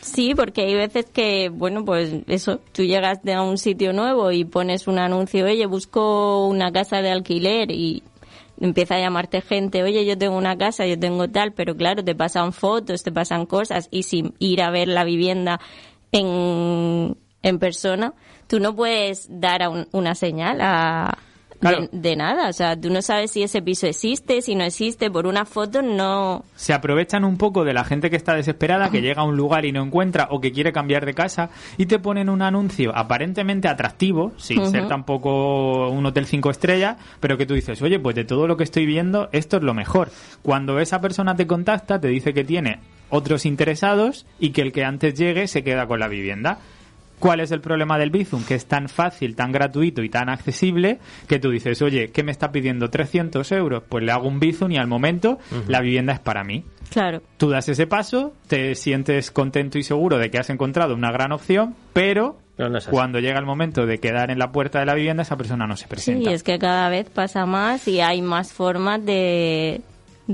Sí, 0.00 0.34
porque 0.34 0.62
hay 0.62 0.74
veces 0.74 1.06
que, 1.12 1.50
bueno, 1.50 1.84
pues 1.84 2.14
eso, 2.26 2.60
tú 2.72 2.82
llegas 2.84 3.22
de 3.22 3.34
a 3.34 3.42
un 3.42 3.58
sitio 3.58 3.92
nuevo 3.92 4.32
y 4.32 4.44
pones 4.44 4.88
un 4.88 4.98
anuncio, 4.98 5.44
oye, 5.44 5.66
busco 5.66 6.46
una 6.46 6.72
casa 6.72 7.02
de 7.02 7.10
alquiler 7.10 7.70
y 7.70 8.02
empieza 8.60 8.94
a 8.96 9.00
llamarte 9.00 9.40
gente, 9.40 9.82
oye, 9.82 10.04
yo 10.04 10.16
tengo 10.18 10.36
una 10.36 10.56
casa, 10.58 10.86
yo 10.86 10.98
tengo 10.98 11.28
tal, 11.28 11.52
pero 11.52 11.76
claro, 11.76 12.04
te 12.04 12.14
pasan 12.14 12.52
fotos, 12.52 13.02
te 13.02 13.10
pasan 13.12 13.46
cosas 13.46 13.88
y 13.90 14.02
sin 14.04 14.34
ir 14.38 14.62
a 14.62 14.70
ver 14.70 14.88
la 14.88 15.04
vivienda 15.04 15.60
en, 16.12 17.16
en 17.42 17.58
persona, 17.58 18.14
tú 18.46 18.60
no 18.60 18.74
puedes 18.76 19.26
dar 19.30 19.62
a 19.62 19.68
un- 19.70 19.88
una 19.92 20.14
señal 20.14 20.60
a, 20.60 21.18
Claro. 21.60 21.82
de, 21.82 21.88
de 21.92 22.16
nada. 22.16 22.48
O 22.48 22.52
sea, 22.52 22.80
tú 22.80 22.90
no 22.90 23.02
sabes 23.02 23.30
si 23.30 23.42
ese 23.42 23.62
piso 23.62 23.86
existe, 23.86 24.42
si 24.42 24.54
no 24.54 24.64
existe, 24.64 25.10
por 25.10 25.26
una 25.26 25.44
foto 25.44 25.82
no... 25.82 26.44
se 26.56 26.72
aprovechan 26.72 27.24
un 27.24 27.36
poco 27.36 27.64
de 27.64 27.74
la 27.74 27.84
gente 27.84 28.10
que 28.10 28.16
está 28.16 28.34
desesperada, 28.34 28.90
que 28.90 29.02
llega 29.02 29.22
a 29.22 29.24
un 29.24 29.36
lugar 29.36 29.64
y 29.64 29.72
no 29.72 29.82
encuentra 29.82 30.28
o 30.30 30.40
que 30.40 30.52
quiere 30.52 30.72
cambiar 30.72 31.06
de 31.06 31.14
casa 31.14 31.50
y 31.76 31.86
te 31.86 31.98
ponen 31.98 32.28
un 32.28 32.42
anuncio 32.42 32.92
aparentemente 32.96 33.68
atractivo, 33.68 34.32
sin 34.36 34.66
ser 34.70 34.88
tampoco 34.88 35.90
un 35.90 36.06
hotel 36.06 36.26
cinco 36.26 36.50
estrellas, 36.50 36.96
pero 37.20 37.36
que 37.36 37.46
tú 37.46 37.54
dices, 37.54 37.80
oye, 37.82 37.98
pues 38.00 38.16
de 38.16 38.24
todo 38.24 38.46
lo 38.46 38.56
que 38.56 38.64
estoy 38.64 38.86
viendo, 38.86 39.28
esto 39.32 39.58
es 39.58 39.62
lo 39.62 39.74
mejor. 39.74 40.10
Cuando 40.42 40.80
esa 40.80 41.00
persona 41.00 41.36
te 41.36 41.46
contacta, 41.46 42.00
te 42.00 42.08
dice 42.08 42.32
que 42.32 42.44
tiene 42.44 42.80
otros 43.10 43.44
interesados 43.44 44.26
y 44.38 44.50
que 44.50 44.62
el 44.62 44.72
que 44.72 44.84
antes 44.84 45.14
llegue 45.14 45.48
se 45.48 45.62
queda 45.62 45.86
con 45.86 46.00
la 46.00 46.08
vivienda. 46.08 46.58
¿Cuál 47.20 47.38
es 47.40 47.52
el 47.52 47.60
problema 47.60 47.96
del 47.98 48.10
Bizum? 48.10 48.42
Que 48.44 48.54
es 48.56 48.66
tan 48.66 48.88
fácil, 48.88 49.36
tan 49.36 49.52
gratuito 49.52 50.02
y 50.02 50.08
tan 50.08 50.28
accesible 50.28 50.98
que 51.28 51.38
tú 51.38 51.50
dices, 51.50 51.80
oye, 51.82 52.08
¿qué 52.10 52.24
me 52.24 52.32
está 52.32 52.50
pidiendo 52.50 52.90
300 52.90 53.52
euros? 53.52 53.84
Pues 53.88 54.02
le 54.02 54.10
hago 54.10 54.26
un 54.26 54.40
Bizum 54.40 54.72
y 54.72 54.78
al 54.78 54.88
momento 54.88 55.38
la 55.68 55.80
vivienda 55.80 56.12
es 56.14 56.18
para 56.20 56.42
mí. 56.42 56.64
Claro. 56.90 57.22
Tú 57.36 57.50
das 57.50 57.68
ese 57.68 57.86
paso, 57.86 58.34
te 58.48 58.74
sientes 58.74 59.30
contento 59.30 59.78
y 59.78 59.84
seguro 59.84 60.18
de 60.18 60.30
que 60.30 60.38
has 60.38 60.50
encontrado 60.50 60.94
una 60.94 61.12
gran 61.12 61.30
opción, 61.30 61.76
pero, 61.92 62.38
no 62.58 62.68
cuando 62.90 63.20
llega 63.20 63.38
el 63.38 63.46
momento 63.46 63.86
de 63.86 63.98
quedar 63.98 64.30
en 64.32 64.38
la 64.40 64.50
puerta 64.50 64.80
de 64.80 64.86
la 64.86 64.94
vivienda, 64.94 65.22
esa 65.22 65.36
persona 65.36 65.66
no 65.68 65.76
se 65.76 65.84
Sí, 65.84 65.88
presenta. 65.88 66.32
es 66.32 66.42
que 66.42 66.58
cada 66.58 66.88
vez 66.88 67.08
pasa 67.08 67.46
más 67.46 67.86
y 67.86 68.00
hay 68.00 68.22
más 68.22 68.52
formas 68.52 69.04
de, 69.06 69.82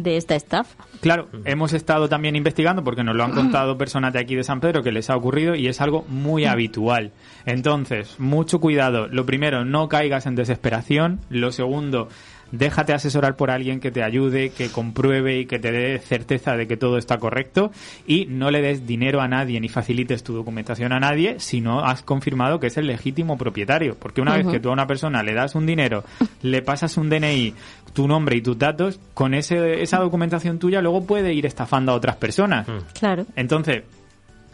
de 0.03 0.17
esta 0.17 0.35
estafa. 0.35 0.85
Claro, 1.01 1.29
hemos 1.45 1.73
estado 1.73 2.09
también 2.09 2.37
investigando 2.37 2.85
porque 2.85 3.05
nos 3.05 3.17
lo 3.17 3.25
han 3.25 3.33
contado 3.33 3.79
personas 3.79 4.13
de 4.13 4.21
aquí 4.21 4.35
de 4.35 4.45
San 4.45 4.61
Pedro 4.61 4.83
que 4.83 4.93
les 4.93 5.11
ha 5.11 5.17
ocurrido 5.17 5.55
y 5.55 5.69
es 5.69 5.81
algo 5.81 6.05
muy 6.09 6.45
habitual. 6.45 7.13
Entonces, 7.45 8.19
mucho 8.19 8.61
cuidado. 8.61 9.09
Lo 9.09 9.27
primero, 9.27 9.65
no 9.65 9.89
caigas 9.89 10.27
en 10.27 10.35
desesperación. 10.35 11.21
Lo 11.31 11.53
segundo, 11.53 12.09
déjate 12.53 12.93
asesorar 12.93 13.37
por 13.37 13.51
alguien 13.51 13.81
que 13.81 13.91
te 13.91 14.03
ayude, 14.03 14.51
que 14.51 14.69
compruebe 14.69 15.41
y 15.41 15.47
que 15.47 15.59
te 15.59 15.73
dé 15.73 15.99
certeza 15.99 16.57
de 16.57 16.67
que 16.67 16.77
todo 16.77 16.99
está 16.99 17.19
correcto 17.19 17.71
y 18.07 18.27
no 18.27 18.51
le 18.51 18.63
des 18.63 18.87
dinero 18.87 19.21
a 19.21 19.29
nadie 19.29 19.61
ni 19.61 19.69
facilites 19.69 20.23
tu 20.23 20.35
documentación 20.35 20.93
a 20.93 21.01
nadie 21.01 21.37
si 21.39 21.61
no 21.61 21.81
has 21.81 22.03
confirmado 22.03 22.61
que 22.61 22.69
es 22.69 22.77
el 22.77 22.87
legítimo 22.87 23.37
propietario. 23.37 23.97
Porque 23.99 24.21
una 24.21 24.37
vez 24.37 24.47
que 24.47 24.61
tú 24.61 24.71
a 24.71 24.73
una 24.73 24.87
persona 24.87 25.23
le 25.23 25.35
das 25.35 25.55
un 25.55 25.67
dinero, 25.67 26.05
le 26.43 26.63
pasas 26.63 26.97
un 26.97 27.09
DNI, 27.09 27.55
tu 27.93 28.07
nombre 28.07 28.37
y 28.37 28.43
tus 28.43 28.59
datos, 28.59 29.01
con 29.15 29.35
ese, 29.35 29.83
esa 29.83 29.99
documentación 29.99 30.59
tuya 30.59 30.81
luego 30.81 31.07
puede 31.07 31.33
ir 31.33 31.47
estafando 31.47 31.93
a 31.93 31.95
otras 31.95 32.17
personas. 32.17 32.67
Claro. 32.95 33.27
Entonces, 33.37 33.83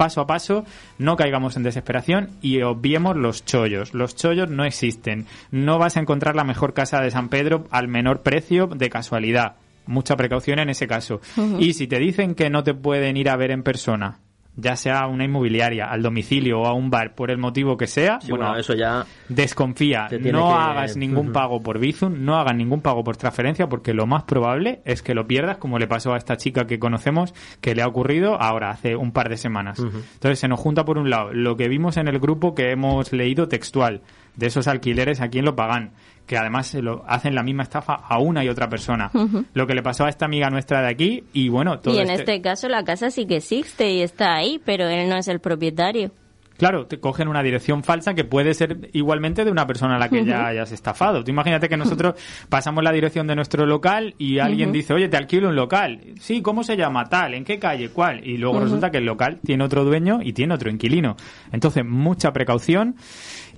paso 0.02 0.20
a 0.20 0.26
paso, 0.26 0.64
no 0.98 1.14
caigamos 1.14 1.56
en 1.56 1.62
desesperación 1.62 2.30
y 2.42 2.60
obviemos 2.62 3.16
los 3.16 3.44
chollos. 3.44 3.94
Los 3.94 4.16
chollos 4.16 4.50
no 4.50 4.64
existen. 4.64 5.26
No 5.52 5.78
vas 5.78 5.96
a 5.96 6.00
encontrar 6.00 6.34
la 6.34 6.42
mejor 6.42 6.74
casa 6.74 7.00
de 7.00 7.12
San 7.12 7.28
Pedro 7.28 7.68
al 7.70 7.86
menor 7.86 8.22
precio 8.22 8.66
de 8.66 8.90
casualidad. 8.90 9.54
Mucha 9.86 10.16
precaución 10.16 10.58
en 10.58 10.70
ese 10.70 10.88
caso. 10.88 11.20
Y 11.60 11.74
si 11.74 11.86
te 11.86 12.00
dicen 12.00 12.34
que 12.34 12.50
no 12.50 12.64
te 12.64 12.74
pueden 12.74 13.16
ir 13.16 13.30
a 13.30 13.36
ver 13.36 13.52
en 13.52 13.62
persona, 13.62 14.18
ya 14.56 14.76
sea 14.76 15.00
a 15.00 15.06
una 15.06 15.24
inmobiliaria, 15.24 15.86
al 15.86 16.02
domicilio 16.02 16.60
o 16.60 16.66
a 16.66 16.74
un 16.74 16.90
bar, 16.90 17.14
por 17.14 17.30
el 17.30 17.38
motivo 17.38 17.76
que 17.76 17.86
sea, 17.86 18.20
Sí, 18.20 18.30
bueno, 18.30 18.54
eso 18.56 18.74
ya 18.74 19.04
Desconfía, 19.28 20.08
no 20.10 20.48
que- 20.48 20.54
hagas 20.54 20.96
ningún 20.96 21.32
pago 21.32 21.62
por 21.62 21.78
Bizum, 21.78 22.24
no 22.24 22.36
hagas 22.36 22.54
ningún 22.54 22.80
pago 22.82 23.02
por 23.02 23.16
transferencia, 23.16 23.68
porque 23.68 23.94
lo 23.94 24.06
más 24.06 24.24
probable 24.24 24.82
es 24.84 25.02
que 25.02 25.14
lo 25.14 25.26
pierdas, 25.26 25.56
como 25.56 25.78
le 25.78 25.86
pasó 25.86 26.12
a 26.14 26.18
esta 26.18 26.36
chica 26.36 26.66
que 26.66 26.78
conocemos, 26.78 27.34
que 27.60 27.74
le 27.74 27.82
ha 27.82 27.86
ocurrido 27.88 28.40
ahora, 28.40 28.70
hace 28.70 28.94
un 28.96 29.12
par 29.12 29.28
de 29.28 29.36
semanas. 29.36 29.78
Entonces 29.80 30.38
se 30.38 30.48
nos 30.48 30.60
junta 30.60 30.84
por 30.84 30.98
un 30.98 31.08
lado 31.10 31.32
lo 31.32 31.56
que 31.56 31.68
vimos 31.68 31.96
en 31.96 32.08
el 32.08 32.18
grupo 32.18 32.54
que 32.54 32.70
hemos 32.70 33.12
leído 33.12 33.48
textual, 33.48 34.02
de 34.36 34.46
esos 34.46 34.66
alquileres 34.68 35.20
aquí 35.20 35.38
en 35.38 35.44
Lo 35.44 35.54
Pagan, 35.56 35.92
que 36.26 36.36
además 36.38 36.66
se 36.68 36.80
lo 36.82 37.04
hacen 37.06 37.34
la 37.34 37.42
misma 37.42 37.64
estafa 37.64 37.94
a 37.94 38.18
una 38.18 38.44
y 38.44 38.48
otra 38.48 38.68
persona. 38.68 39.10
Lo 39.54 39.66
que 39.66 39.74
le 39.74 39.82
pasó 39.82 40.04
a 40.04 40.08
esta 40.08 40.24
amiga 40.24 40.48
nuestra 40.50 40.80
de 40.82 40.88
aquí, 40.88 41.24
y 41.32 41.48
bueno, 41.48 41.78
todo 41.80 41.94
y 41.94 41.98
en 41.98 42.10
este- 42.10 42.22
este 42.34 42.42
caso 42.42 42.68
la 42.68 42.84
casa 42.84 43.10
sí 43.10 43.26
que 43.26 43.36
existe 43.36 43.90
y 43.90 44.02
está 44.02 44.34
ahí, 44.34 44.60
pero 44.64 44.88
él 44.88 45.08
no 45.08 45.16
es 45.16 45.28
el 45.28 45.40
propietario. 45.40 46.10
Claro, 46.58 46.86
te 46.86 47.00
cogen 47.00 47.26
una 47.26 47.42
dirección 47.42 47.82
falsa 47.82 48.14
que 48.14 48.22
puede 48.24 48.54
ser 48.54 48.88
igualmente 48.92 49.44
de 49.44 49.50
una 49.50 49.66
persona 49.66 49.96
a 49.96 49.98
la 49.98 50.08
que 50.08 50.24
ya 50.24 50.46
hayas 50.46 50.70
estafado. 50.70 51.24
Tú 51.24 51.30
imagínate 51.32 51.68
que 51.68 51.76
nosotros 51.76 52.14
pasamos 52.48 52.84
la 52.84 52.92
dirección 52.92 53.26
de 53.26 53.34
nuestro 53.34 53.66
local 53.66 54.14
y 54.16 54.38
alguien 54.38 54.70
dice, 54.70 54.92
oye, 54.94 55.08
te 55.08 55.16
alquilo 55.16 55.48
un 55.48 55.56
local. 55.56 56.00
Sí, 56.20 56.40
¿cómo 56.40 56.62
se 56.62 56.76
llama? 56.76 57.06
Tal, 57.08 57.34
¿en 57.34 57.42
qué 57.44 57.58
calle? 57.58 57.88
¿Cuál? 57.88 58.24
Y 58.24 58.36
luego 58.36 58.60
resulta 58.60 58.90
que 58.92 58.98
el 58.98 59.06
local 59.06 59.40
tiene 59.44 59.64
otro 59.64 59.82
dueño 59.82 60.20
y 60.22 60.34
tiene 60.34 60.54
otro 60.54 60.70
inquilino. 60.70 61.16
Entonces, 61.50 61.84
mucha 61.84 62.32
precaución. 62.32 62.94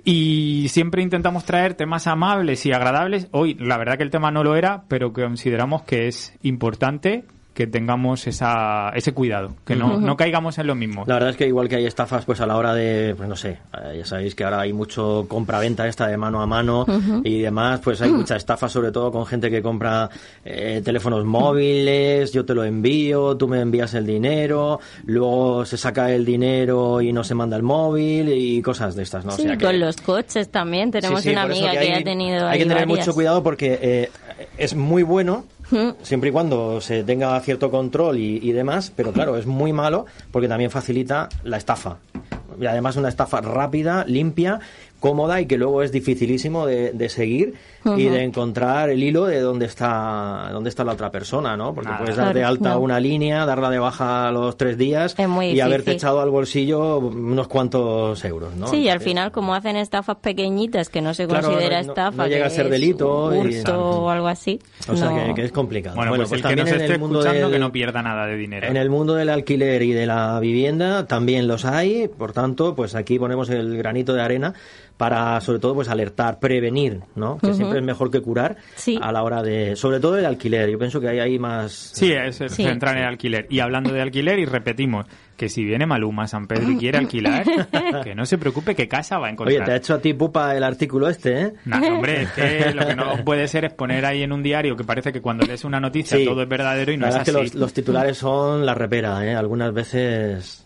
Y 0.05 0.67
siempre 0.69 1.03
intentamos 1.03 1.45
traer 1.45 1.75
temas 1.75 2.07
amables 2.07 2.67
y 2.67 2.73
agradables. 2.73 3.29
Hoy, 3.31 3.55
la 3.55 3.79
verdad 3.79 3.97
que 3.97 4.03
el 4.03 4.11
tema 4.11 4.31
no 4.31 4.45
lo 4.45 4.55
era, 4.55 4.85
pero 4.87 5.15
consideramos 5.15 5.83
que 5.83 6.09
es 6.09 6.37
importante 6.43 7.25
que 7.55 7.67
tengamos 7.69 8.27
esa, 8.27 8.91
ese 8.97 9.13
cuidado, 9.13 9.55
que 9.65 9.77
no, 9.77 9.99
no 10.01 10.17
caigamos 10.17 10.59
en 10.59 10.67
lo 10.67 10.75
mismo. 10.75 11.05
La 11.07 11.15
verdad 11.15 11.31
es 11.31 11.37
que 11.37 11.47
igual 11.47 11.69
que 11.69 11.77
hay 11.77 11.87
estafas, 11.87 12.25
pues 12.25 12.41
a 12.41 12.47
la 12.47 12.57
hora 12.57 12.75
de, 12.75 13.15
pues 13.17 13.29
no 13.29 13.37
sé, 13.37 13.59
eh, 13.83 13.99
ya 13.99 14.05
sabéis 14.05 14.35
que 14.35 14.43
ahora 14.45 14.61
hay 14.61 14.73
mucho 14.73 15.25
compra-venta 15.29 15.87
esta 15.87 16.09
de 16.09 16.17
mano 16.17 16.43
a 16.43 16.47
mano 16.47 16.85
y 17.23 17.41
demás, 17.43 17.81
pues 17.83 18.03
hay 18.03 18.11
mucha 18.11 18.35
estafa 18.37 18.69
sobre 18.69 18.91
todo 18.91 19.13
con 19.13 19.25
gente 19.25 19.51
que 19.51 19.63
compra 19.63 20.11
eh, 20.45 20.83
teléfonos 20.85 21.25
móviles, 21.25 22.33
yo 22.33 22.45
te 22.45 22.55
lo 22.55 22.65
envío, 22.65 23.37
tú 23.37 23.47
me 23.47 23.61
envías 23.61 23.95
el 23.95 24.05
dinero, 24.05 24.81
luego 25.05 25.65
se 25.65 25.77
saca 25.77 26.11
el 26.11 26.25
dinero 26.25 27.01
y 27.01 27.13
no 27.13 27.23
se 27.23 27.35
manda 27.35 27.57
el 27.57 27.63
móvil 27.63 28.31
y 28.31 28.61
cosas 28.63 28.97
de 28.97 29.05
estas, 29.05 29.25
¿no? 29.25 29.33
O 29.33 29.37
sí, 29.37 29.43
sea 29.45 29.57
que- 29.57 29.65
con 29.65 29.79
los 29.79 29.97
coches 29.99 30.49
también. 30.51 30.91
Tenemos 30.91 31.21
Sí, 31.23 31.29
sí, 31.29 31.33
una 31.33 31.43
amiga 31.43 31.71
que, 31.71 31.79
hay, 31.79 31.93
ha 31.93 32.05
tenido 32.05 32.49
Hay 32.49 32.59
que 32.59 32.65
tener 32.65 32.87
varias. 32.87 32.99
mucho 33.07 33.15
cuidado 33.15 33.43
porque 33.45 33.79
eh, 33.81 34.11
es 34.59 34.75
muy 34.75 35.03
bueno 35.03 35.45
siempre 36.03 36.29
y 36.29 36.33
cuando 36.33 36.81
se 36.81 37.03
tenga 37.05 37.41
cierto 37.41 37.71
control 37.71 38.19
y, 38.19 38.39
y 38.43 38.53
demás, 38.53 38.93
pero 38.95 39.13
claro, 39.13 39.37
es 39.37 39.47
muy 39.47 39.73
malo 39.73 40.07
porque 40.31 40.47
también 40.49 40.71
facilita 40.71 41.29
la 41.43 41.57
estafa. 41.57 41.97
y 42.61 42.67
además 42.67 42.97
una 42.97 43.09
estafa 43.09 43.41
rápida, 43.41 44.05
limpia, 44.07 44.61
cómoda 45.05 45.39
y 45.43 45.45
que 45.47 45.59
luego 45.59 45.83
es 45.83 45.93
dificilísimo 45.93 46.65
de, 46.67 46.93
de 46.93 47.09
seguir 47.11 47.55
y 47.85 48.05
de 48.05 48.23
encontrar 48.23 48.89
el 48.89 49.03
hilo 49.03 49.27
de 49.27 49.41
dónde 49.41 49.67
está 49.67 50.49
dónde 50.51 50.71
está 50.71 50.83
la 50.85 50.93
otra 50.93 51.11
persona, 51.11 51.55
¿no? 51.59 51.75
Porque 51.75 51.91
Nada. 51.91 51.99
puedes 52.01 52.17
dar 52.17 52.29
de 52.29 52.41
Claro, 52.41 52.49
alta 52.49 52.71
no. 52.71 52.81
una 52.81 52.99
línea, 53.01 53.45
darla 53.45 53.69
de 53.69 53.79
baja 53.79 54.29
a 54.29 54.33
los 54.33 54.57
tres 54.57 54.79
días 54.79 55.15
y 55.19 55.61
haberte 55.61 55.93
echado 55.93 56.23
al 56.23 56.31
bolsillo 56.31 56.97
unos 57.01 57.49
cuantos 57.49 58.25
euros, 58.25 58.55
¿no? 58.57 58.69
Sí, 58.69 58.79
y 58.79 58.89
al 58.89 59.01
final, 59.01 59.31
como 59.31 59.55
hacen 59.55 59.77
estafas 59.77 60.17
pequeñitas 60.17 60.89
que 60.89 61.03
no 61.03 61.13
se 61.13 61.27
Claro, 61.27 61.49
considera 61.49 61.83
no- 61.83 61.89
estafa, 61.91 62.23
no 62.23 62.27
llega 62.27 62.47
que 62.47 62.47
a 62.47 62.51
ser 62.51 62.71
delito 62.71 63.27
un 63.27 63.51
y- 63.51 63.59
hurto 63.59 63.79
o 63.79 64.09
algo 64.09 64.29
así. 64.29 64.59
O 64.89 64.97
sea, 64.97 65.11
no. 65.11 65.27
que, 65.27 65.35
que 65.35 65.45
es 65.45 65.53
complicado. 65.53 65.97
Bueno, 65.97 66.13
pues, 66.17 66.33
el 66.33 66.39
que 66.39 66.43
también 66.43 66.61
nos 66.65 66.69
en 66.69 66.81
esté 66.81 66.95
el 66.95 67.03
escuchando 67.03 67.41
del- 67.49 67.53
que 67.53 67.59
no 67.59 67.71
pierda 67.73 68.01
nada 68.03 68.27
de 68.27 68.37
dinero. 68.37 68.67
En 68.67 68.79
el 68.79 68.89
mundo 68.89 69.15
del 69.15 69.29
alquiler 69.29 69.83
y 69.83 69.93
de 69.93 70.07
la 70.07 70.41
vivienda 70.41 71.07
también 71.07 71.47
los 71.47 71.67
hay, 71.67 72.09
por 72.09 72.33
tanto, 72.33 72.75
pues 72.75 72.95
aquí 72.95 73.19
ponemos 73.19 73.51
el 73.51 73.77
granito 73.77 74.15
de 74.15 74.23
arena 74.23 74.55
para, 74.97 75.41
sobre 75.41 75.59
todo, 75.59 75.75
pues 75.75 75.89
alertar, 75.89 76.39
prevenir, 76.39 77.01
¿no? 77.17 77.37
Que 77.39 77.53
siempre 77.53 77.81
es 77.81 77.85
mejor 77.85 78.11
que 78.11 78.21
curar 78.21 78.57
Sí. 78.77 78.99
a 79.03 79.11
la 79.11 79.23
hora 79.25 79.43
de, 79.43 79.75
sobre 79.75 79.99
todo 79.99 80.17
el 80.19 80.25
alquiler. 80.25 80.71
Yo 80.71 80.79
pienso 80.79 81.01
que 81.01 81.09
ahí 81.09 81.19
hay 81.19 81.39
más. 81.39 81.73
Sí, 81.73 82.13
es 82.13 82.41
es 82.41 82.53
Sí. 82.53 82.63
centrar 82.65 82.97
en 82.97 83.03
el 83.03 83.09
alquiler. 83.09 83.47
Y 83.51 83.59
hablando 83.61 83.93
de 83.93 84.01
alquiler, 84.01 84.39
y 84.39 84.45
repetimos, 84.45 85.07
que 85.37 85.49
si 85.49 85.65
viene 85.65 85.85
Maluma 85.85 86.23
a 86.25 86.29
San 86.29 86.47
Pedro 86.47 86.71
y 86.71 86.77
quiere 86.77 86.99
alquilar, 86.99 87.45
que 88.05 88.15
no 88.15 88.25
se 88.25 88.39
preocupe 88.39 88.77
que 88.77 88.87
casa 88.87 89.19
va 89.19 89.27
a 89.27 89.31
encontrar. 89.31 89.57
Oye, 89.57 89.65
te 89.67 89.73
ha 89.73 89.77
hecho 89.77 89.95
a 89.95 89.99
ti 89.99 90.15
pupa 90.15 90.57
el 90.57 90.63
artículo 90.63 91.09
este, 91.09 91.41
¿eh? 91.41 91.53
Nah, 91.65 91.81
hombre, 91.89 92.23
es 92.23 92.31
que 92.31 92.73
lo 92.73 92.87
que 92.87 92.95
no 92.95 93.25
puede 93.25 93.49
ser 93.49 93.65
es 93.65 93.73
poner 93.75 94.07
ahí 94.07 94.23
en 94.23 94.33
un 94.33 94.45
diario 94.45 94.77
que 94.77 94.85
parece 94.85 95.13
que 95.13 95.21
cuando 95.21 95.45
lees 95.45 95.65
una 95.65 95.81
noticia 95.81 96.17
Sí. 96.19 96.25
todo 96.25 96.41
es 96.43 96.49
verdadero 96.49 96.93
y 96.93 96.97
no 96.97 97.03
la 97.07 97.09
es 97.09 97.15
verdad 97.17 97.23
así. 97.23 97.31
es 97.47 97.51
que 97.51 97.57
los, 97.57 97.61
los 97.63 97.73
titulares 97.73 98.17
son 98.17 98.65
la 98.65 98.75
repera, 98.75 99.27
¿eh? 99.27 99.35
Algunas 99.35 99.75
veces. 99.75 100.65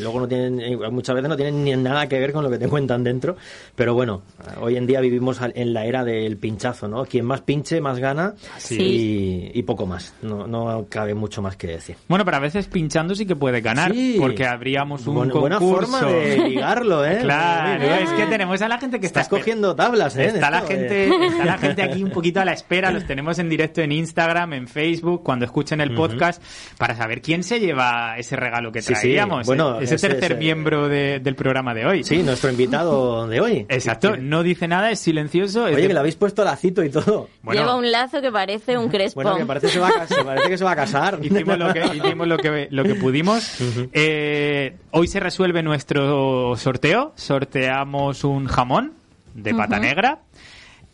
Luego 0.00 0.20
no 0.20 0.28
tienen, 0.28 0.60
eh, 0.60 0.76
muchas 0.90 1.14
veces 1.14 1.28
no 1.28 1.36
tienen 1.36 1.64
ni 1.64 1.74
nada 1.76 2.06
que 2.08 2.18
ver 2.18 2.32
con 2.32 2.44
lo 2.44 2.50
que 2.50 2.58
te 2.58 2.68
cuentan 2.68 3.02
dentro, 3.04 3.36
pero 3.74 3.94
bueno, 3.94 4.22
hoy 4.60 4.76
en 4.76 4.86
día 4.86 5.00
vivimos 5.00 5.40
en 5.42 5.72
la 5.72 5.84
era 5.86 6.04
del 6.04 6.36
pinchazo, 6.36 6.88
¿no? 6.88 7.04
Quien 7.04 7.24
más 7.24 7.40
pinche, 7.42 7.80
más 7.80 7.98
gana 7.98 8.34
Sí. 8.58 9.50
y, 9.54 9.58
y 9.58 9.62
poco 9.62 9.86
más, 9.86 10.14
no, 10.22 10.46
no 10.46 10.86
cabe 10.88 11.14
mucho 11.14 11.40
más 11.42 11.56
que 11.56 11.68
decir. 11.68 11.96
Bueno, 12.08 12.24
pero 12.24 12.36
a 12.36 12.40
veces 12.40 12.66
pinchando 12.68 13.14
sí 13.14 13.26
que 13.26 13.36
puede 13.36 13.60
ganar, 13.60 13.92
Sí. 13.92 14.16
porque 14.20 14.44
habríamos 14.46 15.06
un 15.06 15.14
Bueno, 15.14 15.40
buena 15.40 15.58
concurso. 15.58 15.92
forma 15.98 16.10
de 16.10 16.36
ligarlo, 16.48 17.04
¿eh? 17.06 17.18
Claro, 17.22 17.82
es 17.82 18.10
que 18.10 18.26
tenemos 18.26 18.60
a 18.62 18.68
la 18.68 18.78
gente 18.78 19.00
que 19.00 19.06
está 19.06 19.26
cogiendo 19.28 19.74
tablas, 19.74 20.16
¿eh? 20.16 20.26
Está 20.26 20.50
la, 20.50 20.58
Esto, 20.58 20.68
gente, 20.68 21.06
eh. 21.08 21.26
está 21.28 21.44
la 21.44 21.58
gente 21.58 21.82
aquí 21.82 22.02
un 22.02 22.10
poquito 22.10 22.40
a 22.40 22.44
la 22.44 22.52
espera, 22.52 22.90
los 22.90 23.06
tenemos 23.06 23.38
en 23.38 23.48
directo 23.48 23.80
en 23.80 23.92
Instagram, 23.92 24.52
en 24.52 24.68
Facebook, 24.68 25.22
cuando 25.22 25.44
escuchen 25.44 25.80
el 25.80 25.94
podcast, 25.94 26.42
para 26.78 26.94
saber 26.96 27.22
quién 27.22 27.42
se 27.42 27.58
lleva 27.60 28.16
ese 28.18 28.36
regalo 28.36 28.70
que 28.72 28.82
Sí, 28.82 28.94
sí. 28.94 29.00
traíamos. 29.00 29.46
Bueno, 29.70 29.80
ese 29.80 29.96
tercer 30.08 30.36
miembro 30.36 30.88
de- 30.88 31.20
del 31.20 31.34
programa 31.34 31.74
de 31.74 31.86
hoy. 31.86 32.04
Sí, 32.04 32.22
nuestro 32.22 32.50
invitado 32.50 33.26
de 33.28 33.40
hoy. 33.40 33.66
Exacto, 33.68 34.16
no 34.16 34.42
dice 34.42 34.68
nada, 34.68 34.90
es 34.90 34.98
silencioso. 35.00 35.66
es 35.66 35.74
Oye, 35.74 35.82
de- 35.82 35.88
que 35.88 35.94
le 35.94 36.00
habéis 36.00 36.16
puesto 36.16 36.44
lacito 36.44 36.82
y 36.84 36.90
todo. 36.90 37.28
Bueno, 37.42 37.60
Lleva 37.60 37.76
un 37.76 37.90
lazo 37.90 38.20
que 38.20 38.30
parece 38.32 38.76
un 38.78 38.88
crespón. 38.88 39.24
Bueno, 39.24 39.38
que 39.38 39.46
parece, 39.46 39.66
que 39.68 39.72
se 39.72 39.78
va 39.80 39.88
a, 39.88 39.92
cas- 39.92 40.14
parece 40.24 40.48
que 40.48 40.58
se 40.58 40.64
va 40.64 40.70
a 40.72 40.76
casar. 40.76 41.18
Hicimos 41.22 41.58
lo 41.58 41.72
que, 41.72 41.84
hicimos 41.96 42.28
lo 42.28 42.36
que, 42.36 42.68
lo 42.70 42.84
que 42.84 42.94
pudimos. 42.94 43.58
Eh, 43.92 44.76
hoy 44.90 45.06
se 45.08 45.20
resuelve 45.20 45.62
nuestro 45.62 46.56
sorteo. 46.56 47.12
Sorteamos 47.16 48.24
un 48.24 48.46
jamón 48.46 48.92
de 49.34 49.54
pata 49.54 49.78
negra. 49.78 50.18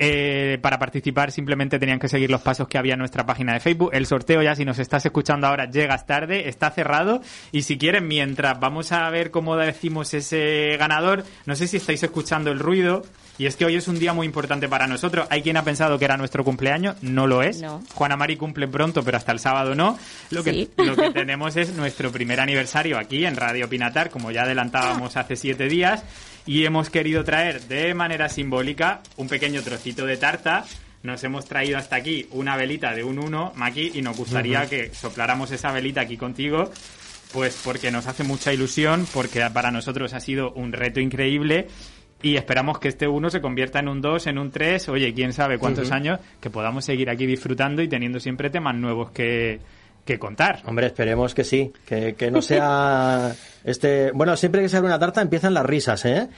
Eh, 0.01 0.59
para 0.63 0.79
participar 0.79 1.33
simplemente 1.33 1.81
tenían 1.81 1.99
que 1.99 2.07
seguir 2.07 2.31
los 2.31 2.41
pasos 2.41 2.69
que 2.69 2.79
había 2.79 2.93
en 2.93 3.01
nuestra 3.01 3.27
página 3.27 3.55
de 3.55 3.61
Facebook. 3.61 3.91
El 3.93 4.07
sorteo 4.07 4.43
ya 4.43 4.55
si 4.55 4.65
nos 4.65 4.79
estás 4.79 5.05
escuchando 5.05 5.49
ahora 5.49 5.69
llegas 5.69 6.07
tarde, 6.07 6.49
está 6.49 6.71
cerrado 6.71 7.21
y 7.51 7.63
si 7.63 7.79
quieren 7.79 8.07
mientras 8.07 8.61
vamos 8.61 8.93
a 8.93 9.11
ver 9.11 9.33
cómo 9.33 9.57
decimos 9.57 10.15
ese 10.15 10.77
ganador, 10.79 11.25
no 11.47 11.57
sé 11.57 11.67
si 11.67 11.79
estáis 11.79 12.03
escuchando 12.03 12.53
el 12.53 12.61
ruido 12.61 13.03
y 13.39 13.47
es 13.47 13.57
que 13.57 13.65
hoy 13.65 13.77
es 13.77 13.87
un 13.89 13.99
día 13.99 14.13
muy 14.13 14.27
importante 14.27 14.69
para 14.69 14.87
nosotros. 14.87 15.27
Hay 15.31 15.43
quien 15.43 15.57
ha 15.57 15.63
pensado 15.63 15.99
que 15.99 16.05
era 16.05 16.17
nuestro 16.17 16.45
cumpleaños, 16.45 16.97
no 17.03 17.27
lo 17.27 17.43
es. 17.43 17.61
No. 17.63 17.83
Juana 17.95 18.17
Mari 18.17 18.37
cumple 18.37 18.67
pronto, 18.69 19.03
pero 19.05 19.17
hasta 19.17 19.33
el 19.33 19.39
sábado 19.39 19.75
no. 19.75 19.99
Lo 20.31 20.43
que, 20.45 20.53
Sí. 20.53 20.71
lo 20.77 20.97
que 20.97 21.11
tenemos 21.13 21.57
es 21.57 21.73
nuestro 21.75 22.11
primer 22.11 22.41
aniversario 22.41 22.99
aquí 22.99 23.25
en 23.25 23.37
Radio 23.37 23.69
Pinatar, 23.69 24.11
como 24.11 24.31
ya 24.33 24.43
adelantábamos 24.43 25.17
hace 25.17 25.37
siete 25.37 25.69
días, 25.69 26.03
y 26.47 26.65
hemos 26.65 26.91
querido 26.91 27.23
traer 27.25 27.63
de 27.63 27.95
manera 27.95 28.29
simbólica 28.29 29.01
un 29.17 29.29
pequeño 29.29 29.63
trocito 29.63 30.05
de 30.05 30.17
tarta. 30.17 30.65
Nos 31.05 31.23
hemos 31.23 31.45
traído 31.45 31.79
hasta 31.79 31.95
aquí 31.95 32.27
una 32.33 32.57
velita 32.57 32.93
de 32.93 33.05
un 33.05 33.21
1, 33.21 33.53
Maki, 33.55 33.93
y 33.95 34.03
nos 34.03 34.17
gustaría 34.17 34.67
que 34.69 34.93
sopláramos 34.93 35.53
esa 35.53 35.71
velita 35.71 36.01
aquí 36.01 36.17
contigo, 36.17 36.73
pues 37.33 37.57
porque 37.63 37.93
nos 37.93 38.07
hace 38.09 38.25
mucha 38.25 38.53
ilusión, 38.53 39.07
porque 39.15 39.49
para 39.53 39.71
nosotros 39.71 40.13
ha 40.15 40.19
sido 40.21 40.51
un 40.55 40.73
reto 40.73 40.99
increíble. 40.99 41.69
Y 42.23 42.37
esperamos 42.37 42.79
que 42.79 42.89
este 42.89 43.07
1 43.07 43.31
se 43.31 43.41
convierta 43.41 43.79
en 43.79 43.89
un 43.89 44.01
2, 44.01 44.27
en 44.27 44.39
un 44.39 44.51
3, 44.51 44.89
oye, 44.89 45.15
quién 45.15 45.33
sabe 45.33 45.59
cuántos 45.59 45.93
años, 45.93 46.19
que 46.41 46.51
podamos 46.51 46.85
seguir 46.85 47.11
aquí 47.11 47.27
disfrutando 47.27 47.81
y 47.81 47.89
teniendo 47.89 48.19
siempre 48.19 48.51
temas 48.51 48.75
nuevos 48.75 49.13
que, 49.13 49.61
que 50.05 50.19
contar. 50.19 50.63
Hombre, 50.65 50.87
esperemos 50.87 51.33
que 51.33 51.45
sí, 51.45 51.73
que, 51.87 52.15
que 52.15 52.31
no 52.31 52.43
sea 52.43 53.33
este... 53.65 54.11
Bueno, 54.13 54.37
siempre 54.37 54.63
que 54.63 54.69
se 54.69 54.77
abre 54.77 54.89
una 54.89 54.99
tarta 54.99 55.23
empiezan 55.23 55.55
las 55.55 55.65
risas, 55.65 56.05
¿eh? 56.07 56.29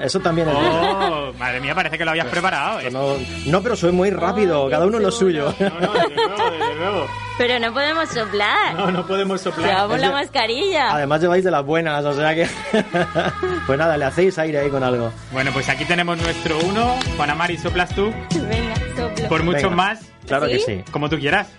Eso 0.00 0.20
también 0.20 0.48
es 0.48 0.54
bueno. 0.54 1.28
Oh, 1.28 1.32
madre 1.38 1.60
mía, 1.60 1.74
parece 1.74 1.98
que 1.98 2.04
lo 2.04 2.10
habías 2.12 2.26
preparado. 2.26 2.80
¿eh? 2.80 2.90
No, 2.90 3.16
no, 3.46 3.62
pero 3.62 3.76
soy 3.76 3.92
muy 3.92 4.10
rápido, 4.10 4.64
Ay, 4.64 4.70
cada 4.70 4.86
uno 4.86 4.98
lo 4.98 5.10
suyo. 5.10 5.54
No, 5.58 5.68
no, 5.80 5.92
desde 5.92 6.14
luego, 6.16 6.50
desde 6.50 6.74
luego. 6.76 7.06
Pero 7.38 7.58
no 7.58 7.72
podemos 7.72 8.08
soplar. 8.10 8.74
No, 8.74 8.90
no 8.90 9.06
podemos 9.06 9.40
soplar. 9.40 9.68
Llevamos 9.70 10.00
la 10.00 10.12
mascarilla. 10.12 10.92
Además 10.92 11.20
lleváis 11.20 11.44
de 11.44 11.50
las 11.50 11.64
buenas, 11.64 12.04
o 12.04 12.14
sea 12.14 12.34
que... 12.34 12.46
pues 13.66 13.78
nada, 13.78 13.96
le 13.96 14.04
hacéis 14.04 14.38
aire 14.38 14.58
ahí 14.60 14.70
con 14.70 14.82
algo. 14.82 15.12
Bueno, 15.32 15.50
pues 15.52 15.68
aquí 15.68 15.84
tenemos 15.84 16.18
nuestro 16.20 16.58
1. 16.58 16.94
Juana 17.16 17.34
Mari, 17.34 17.58
soplas 17.58 17.94
tú. 17.94 18.12
Venga, 18.34 18.74
soplo. 18.96 19.28
Por 19.28 19.42
muchos 19.42 19.62
Venga. 19.64 19.76
más, 19.76 20.00
Claro 20.26 20.46
que 20.46 20.58
¿Sí? 20.60 20.84
como 20.90 21.08
tú 21.08 21.18
quieras. 21.18 21.48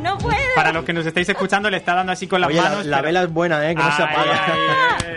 No 0.00 0.16
puedo. 0.18 0.36
Para 0.54 0.70
los 0.72 0.84
que 0.84 0.92
nos 0.92 1.04
estáis 1.06 1.28
escuchando, 1.28 1.68
le 1.68 1.78
está 1.78 1.94
dando 1.94 2.12
así 2.12 2.28
con 2.28 2.40
las 2.40 2.50
Oye, 2.50 2.60
manos. 2.60 2.86
la 2.86 2.98
pero- 2.98 3.06
vela 3.08 3.22
es 3.24 3.32
buena, 3.32 3.68
¿eh? 3.68 3.74
Que 3.74 3.82
no 3.82 3.96
se 3.96 4.02
Ay, 4.02 4.08
apaga. 4.12 4.44
ay, 4.46 4.52
ay. 5.08 5.16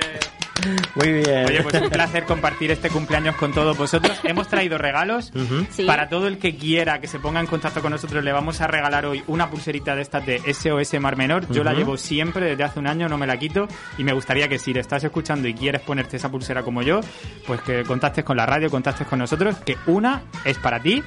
Muy 0.95 1.11
bien. 1.13 1.45
Oye, 1.45 1.61
pues 1.63 1.81
un 1.81 1.89
placer 1.89 2.23
compartir 2.25 2.71
este 2.71 2.89
cumpleaños 2.89 3.35
con 3.35 3.53
todos 3.53 3.77
vosotros. 3.77 4.19
Hemos 4.23 4.47
traído 4.47 4.77
regalos. 4.77 5.31
Sí. 5.71 5.83
Para 5.85 6.09
todo 6.09 6.27
el 6.27 6.37
que 6.37 6.55
quiera 6.55 6.99
que 6.99 7.07
se 7.07 7.19
ponga 7.19 7.39
en 7.39 7.47
contacto 7.47 7.81
con 7.81 7.91
nosotros, 7.91 8.23
le 8.23 8.31
vamos 8.31 8.61
a 8.61 8.67
regalar 8.67 9.05
hoy 9.05 9.23
una 9.27 9.49
pulserita 9.49 9.95
de 9.95 10.01
estas 10.01 10.25
de 10.25 10.39
SOS 10.53 10.99
Mar 10.99 11.15
Menor. 11.17 11.47
Yo 11.51 11.63
la 11.63 11.71
Ujú. 11.71 11.79
llevo 11.79 11.97
siempre, 11.97 12.45
desde 12.47 12.63
hace 12.63 12.79
un 12.79 12.87
año, 12.87 13.07
no 13.09 13.17
me 13.17 13.27
la 13.27 13.37
quito. 13.37 13.67
Y 13.97 14.03
me 14.03 14.13
gustaría 14.13 14.47
que 14.47 14.59
si 14.59 14.73
le 14.73 14.79
estás 14.81 15.03
escuchando 15.03 15.47
y 15.47 15.53
quieres 15.53 15.81
ponerte 15.81 16.17
esa 16.17 16.29
pulsera 16.29 16.63
como 16.63 16.81
yo, 16.81 17.01
pues 17.47 17.61
que 17.61 17.83
contactes 17.83 18.23
con 18.23 18.37
la 18.37 18.45
radio, 18.45 18.69
contactes 18.69 19.07
con 19.07 19.19
nosotros, 19.19 19.55
que 19.65 19.77
una 19.87 20.21
es 20.45 20.57
para 20.57 20.79
ti. 20.79 21.03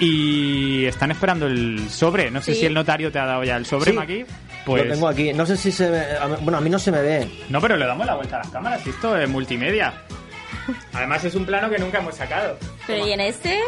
Y 0.00 0.84
están 0.84 1.10
esperando 1.10 1.46
el 1.46 1.88
sobre. 1.88 2.30
No 2.30 2.40
sé 2.40 2.54
Sí. 2.54 2.60
si 2.60 2.66
el 2.66 2.74
notario 2.74 3.10
te 3.12 3.18
ha 3.18 3.24
dado 3.26 3.44
ya 3.44 3.56
el 3.56 3.66
sobre, 3.66 3.90
Sí. 3.92 3.96
Maki. 3.96 4.24
Pues 4.64 4.84
Lo 4.86 4.92
tengo 4.94 5.08
aquí. 5.08 5.32
No 5.32 5.44
sé 5.46 5.56
si 5.56 5.72
se 5.72 5.90
ve... 5.90 6.04
Bueno, 6.42 6.58
a 6.58 6.60
mí 6.60 6.70
no 6.70 6.78
se 6.78 6.92
me 6.92 7.02
ve. 7.02 7.28
no, 7.48 7.60
pero 7.60 7.76
le 7.76 7.84
damos 7.86 8.06
la 8.06 8.14
vuelta 8.14 8.36
a 8.36 8.38
las 8.40 8.48
cámaras. 8.50 8.86
y 8.86 8.90
Esto 8.90 9.16
es 9.16 9.28
multimedia. 9.28 9.92
Además 10.92 11.24
es 11.24 11.34
un 11.34 11.44
plano 11.44 11.68
que 11.68 11.78
nunca 11.78 11.98
hemos 11.98 12.14
sacado. 12.14 12.56
Pero 12.86 13.06
¿y 13.06 13.12
en 13.12 13.20
este? 13.20 13.58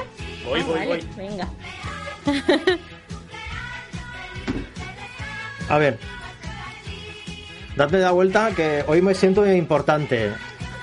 Voy, 0.44 0.60
Ah, 0.60 0.64
voy, 0.66 0.78
vale, 0.78 0.86
voy. 0.86 1.08
Venga. 1.16 1.48
A 5.68 5.78
ver. 5.78 5.98
Dadme 7.76 7.98
la 7.98 8.12
vuelta 8.12 8.50
que 8.54 8.84
hoy 8.86 9.02
me 9.02 9.14
siento 9.14 9.44
importante. 9.52 10.32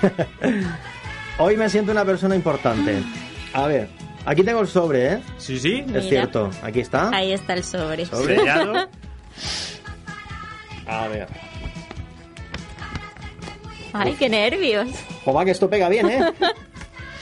hoy 1.38 1.56
me 1.56 1.70
siento 1.70 1.92
una 1.92 2.04
persona 2.04 2.34
importante. 2.36 3.02
A 3.54 3.66
ver, 3.66 3.88
aquí 4.26 4.42
tengo 4.42 4.60
el 4.60 4.68
sobre, 4.68 5.14
¿eh? 5.14 5.22
Sí, 5.38 5.58
sí. 5.58 5.78
Es 5.80 5.86
Mira. 5.86 6.02
cierto, 6.02 6.50
aquí 6.62 6.80
está. 6.80 7.08
Ahí 7.14 7.32
está 7.32 7.54
el 7.54 7.64
sobre. 7.64 8.04
Sobre. 8.06 8.36
A 10.86 11.08
ver. 11.08 11.28
Ay, 13.92 14.14
qué 14.18 14.28
nervios. 14.28 14.88
Joder, 15.24 15.44
que 15.44 15.50
esto 15.50 15.68
pega 15.68 15.88
bien, 15.88 16.08
¿eh? 16.08 16.20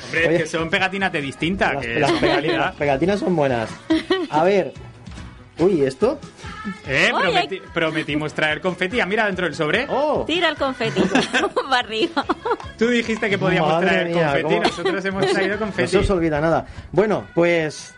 Hombre, 0.04 0.26
Oye. 0.28 0.36
es 0.36 0.42
que 0.42 0.48
son 0.48 0.70
pegatinas 0.70 1.12
de 1.12 1.20
distinta. 1.20 1.74
Las, 1.74 1.84
que 1.84 2.00
las 2.00 2.12
pegatinas, 2.12 2.56
las 2.58 2.74
pegatinas 2.76 3.20
son 3.20 3.36
buenas. 3.36 3.70
A 4.30 4.44
ver. 4.44 4.72
Uy, 5.58 5.82
¿esto? 5.82 6.18
Eh, 6.86 7.10
prometi- 7.12 7.60
prometimos 7.72 8.34
traer 8.34 8.60
confeti. 8.60 9.00
Ah, 9.00 9.06
Mira 9.06 9.26
dentro 9.26 9.46
del 9.46 9.54
sobre. 9.54 9.86
¡Oh! 9.88 10.24
Tira 10.26 10.48
el 10.48 10.56
confeti 10.56 11.00
para 11.68 11.78
arriba. 11.78 12.24
Tú 12.78 12.88
dijiste 12.88 13.30
que 13.30 13.38
podíamos 13.38 13.72
Madre 13.72 13.88
traer 13.88 14.08
mía, 14.08 14.24
confeti. 14.26 14.42
cómo- 14.44 14.62
Nosotros 14.62 15.04
hemos 15.04 15.26
traído 15.26 15.54
No 15.54 15.60
confeti. 15.60 15.88
se 15.88 15.98
os 15.98 16.10
olvida 16.10 16.40
nada. 16.40 16.66
Bueno, 16.92 17.24
pues 17.34 17.94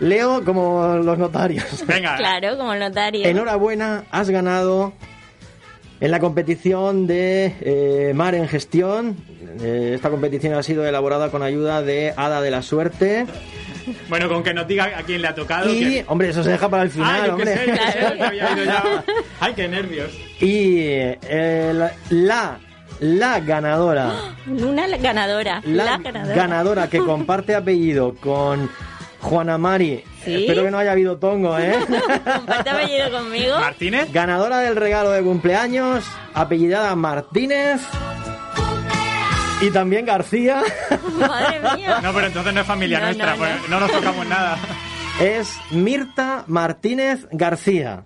leo 0.00 0.44
como 0.44 0.96
los 0.98 1.18
notarios. 1.18 1.84
Venga. 1.86 2.16
Claro, 2.16 2.56
como 2.56 2.72
el 2.72 2.80
notario. 2.80 3.26
Enhorabuena, 3.26 4.04
has 4.10 4.30
ganado 4.30 4.92
en 6.00 6.10
la 6.10 6.18
competición 6.20 7.06
de 7.06 7.54
eh, 7.60 8.12
Mar 8.14 8.34
en 8.34 8.48
Gestión. 8.48 9.16
Eh, 9.60 9.92
esta 9.94 10.08
competición 10.10 10.54
ha 10.54 10.62
sido 10.62 10.86
elaborada 10.86 11.30
con 11.30 11.42
ayuda 11.42 11.82
de 11.82 12.12
Hada 12.16 12.40
de 12.40 12.50
la 12.50 12.62
Suerte. 12.62 13.26
Bueno, 14.08 14.28
con 14.28 14.42
que 14.42 14.52
nos 14.54 14.66
diga 14.66 14.84
a 14.96 15.02
quién 15.02 15.22
le 15.22 15.28
ha 15.28 15.34
tocado. 15.34 15.70
Y, 15.72 15.80
que- 15.80 16.04
hombre, 16.08 16.28
eso 16.30 16.42
se 16.42 16.50
deja 16.50 16.68
para 16.68 16.82
el 16.84 16.90
final, 16.90 17.30
hombre. 17.30 17.54
sé, 17.56 17.66
yo 17.66 17.72
qué 17.72 17.78
sé, 17.78 17.92
Claro. 17.98 18.16
se 18.16 18.22
había 18.24 18.52
ido 18.52 18.64
ya. 18.64 19.04
Ay, 19.40 19.52
qué 19.54 19.68
nervios. 19.68 20.10
Y 20.40 20.78
eh, 20.80 21.72
la, 21.74 21.92
la, 22.10 22.58
la 23.00 23.40
ganadora. 23.40 24.12
Una 24.46 24.86
ganadora. 24.96 25.60
La, 25.64 25.84
La, 25.84 25.98
ganadora. 25.98 26.34
ganadora 26.34 26.88
que 26.90 26.98
comparte 27.04 27.54
apellido 27.54 28.14
con 28.16 28.70
Juana 29.20 29.58
Mari. 29.58 30.02
¿Sí? 30.24 30.34
Espero 30.44 30.62
que 30.64 30.70
no 30.70 30.78
haya 30.78 30.92
habido 30.92 31.16
tongo, 31.18 31.58
¿eh? 31.58 31.74
Comparte 32.36 32.70
apellido 32.70 33.10
conmigo. 33.10 33.58
¿Martínez? 33.58 34.12
Ganadora 34.12 34.60
del 34.60 34.76
regalo 34.76 35.10
de 35.10 35.20
cumpleaños, 35.22 36.04
apellidada 36.32 36.94
Martínez. 36.94 37.80
Y 39.62 39.70
también 39.70 40.04
García. 40.04 40.62
Madre 41.18 41.60
mía. 41.76 42.00
No, 42.02 42.12
pero 42.12 42.26
entonces 42.26 42.52
no 42.52 42.60
es 42.60 42.66
familia 42.66 42.98
No, 42.98 43.04
nuestra, 43.06 43.30
no, 43.32 43.36
pues 43.38 43.50
no. 43.62 43.68
no 43.68 43.80
nos 43.80 43.92
tocamos 43.92 44.26
nada. 44.26 44.58
Es 45.20 45.56
Mirta 45.70 46.44
Martínez 46.48 47.26
García. 47.30 48.02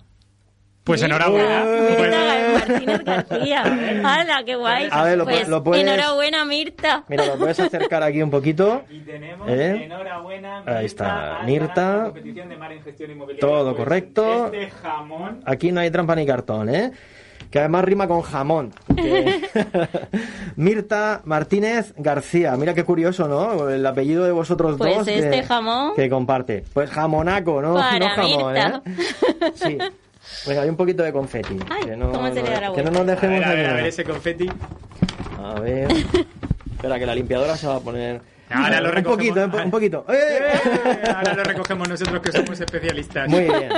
Pues 0.83 1.01
enhorabuena. 1.01 1.63
Eh. 1.65 1.95
Pues- 1.97 2.09
Mirta 2.09 2.53
Martínez 2.69 3.03
García. 3.03 3.63
¡Hala, 4.05 4.43
qué 4.45 4.55
guay! 4.55 4.87
A 4.91 5.03
ver, 5.03 5.17
lo 5.17 5.25
pues, 5.25 5.45
pu- 5.45 5.49
lo 5.49 5.63
puedes- 5.63 5.83
Enhorabuena, 5.83 6.45
Mirta. 6.45 7.03
Mira, 7.09 7.25
lo 7.25 7.37
puedes 7.37 7.59
acercar 7.59 8.03
aquí 8.03 8.21
un 8.21 8.29
poquito. 8.31 8.85
Y 8.89 8.99
tenemos 8.99 9.49
¿Eh? 9.49 9.83
enhorabuena. 9.85 10.63
Ahí 10.65 10.85
está, 10.85 11.39
Mirta. 11.43 12.03
competición 12.05 12.47
de 12.49 12.55
mar 12.57 12.71
en 12.71 12.83
gestión 12.83 13.11
inmobiliaria. 13.11 13.41
Todo 13.41 13.71
Pues 13.75 13.83
correcto. 13.83 14.45
Este 14.53 14.69
jamón. 14.81 15.41
Aquí 15.45 15.71
no 15.73 15.81
hay 15.81 15.91
trampa 15.91 16.15
ni 16.15 16.25
cartón, 16.25 16.69
¿eh? 16.69 16.91
Que 17.51 17.59
además 17.59 17.85
rima 17.85 18.07
con 18.07 18.21
jamón. 18.21 18.73
Que- 18.95 19.41
Mirta 20.55 21.21
Martínez 21.25 21.93
García. 21.97 22.55
Mira 22.57 22.73
qué 22.73 22.83
curioso, 22.83 23.27
¿no? 23.27 23.69
El 23.69 23.85
apellido 23.85 24.25
de 24.25 24.31
vosotros 24.31 24.75
Pues 24.77 24.97
dos. 24.97 25.07
este 25.07 25.29
que, 25.41 25.43
jamón. 25.43 25.93
Que 25.95 26.09
comparte. 26.09 26.63
Pues 26.73 26.89
jamonaco, 26.89 27.61
¿no? 27.61 27.75
Para 27.75 27.99
no 27.99 28.09
jamón, 28.09 28.53
Mirta. 28.53 28.81
¿eh? 28.85 29.51
Sí. 29.55 29.77
Venga, 30.45 30.61
hay 30.63 30.69
un 30.69 30.75
poquito 30.75 31.03
de 31.03 31.13
confeti. 31.13 31.57
Ay, 31.69 31.83
que 31.85 31.95
no, 31.95 32.11
¿cómo 32.11 32.27
se 32.27 32.35
le 32.43 32.49
da 32.49 32.61
la 32.61 32.73
que 32.73 32.83
no 32.83 32.91
nos 32.91 33.01
A 33.01 33.05
dejemos 33.05 33.39
ver, 33.39 33.47
a 33.47 33.53
ver, 33.53 33.69
a 33.69 33.73
ver 33.75 33.85
ese 33.87 34.03
confeti. 34.03 34.49
A 35.41 35.59
ver. 35.59 35.87
Espera, 36.75 36.99
que 36.99 37.05
la 37.05 37.15
limpiadora 37.15 37.55
se 37.55 37.65
va 37.67 37.77
a 37.77 37.79
poner. 37.79 38.21
Ahora 38.49 38.79
lo 38.81 38.89
un 38.89 38.95
recogemos. 38.95 39.35
poquito, 39.37 39.57
un, 39.57 39.63
un 39.65 39.71
poquito. 39.71 40.05
¡Eh! 40.09 40.13
Eh, 40.65 41.01
Ahora 41.15 41.33
lo 41.33 41.43
recogemos 41.43 41.89
nosotros 41.89 42.21
que 42.21 42.31
somos 42.31 42.59
especialistas. 42.59 43.27
Muy 43.29 43.43
bien. 43.43 43.69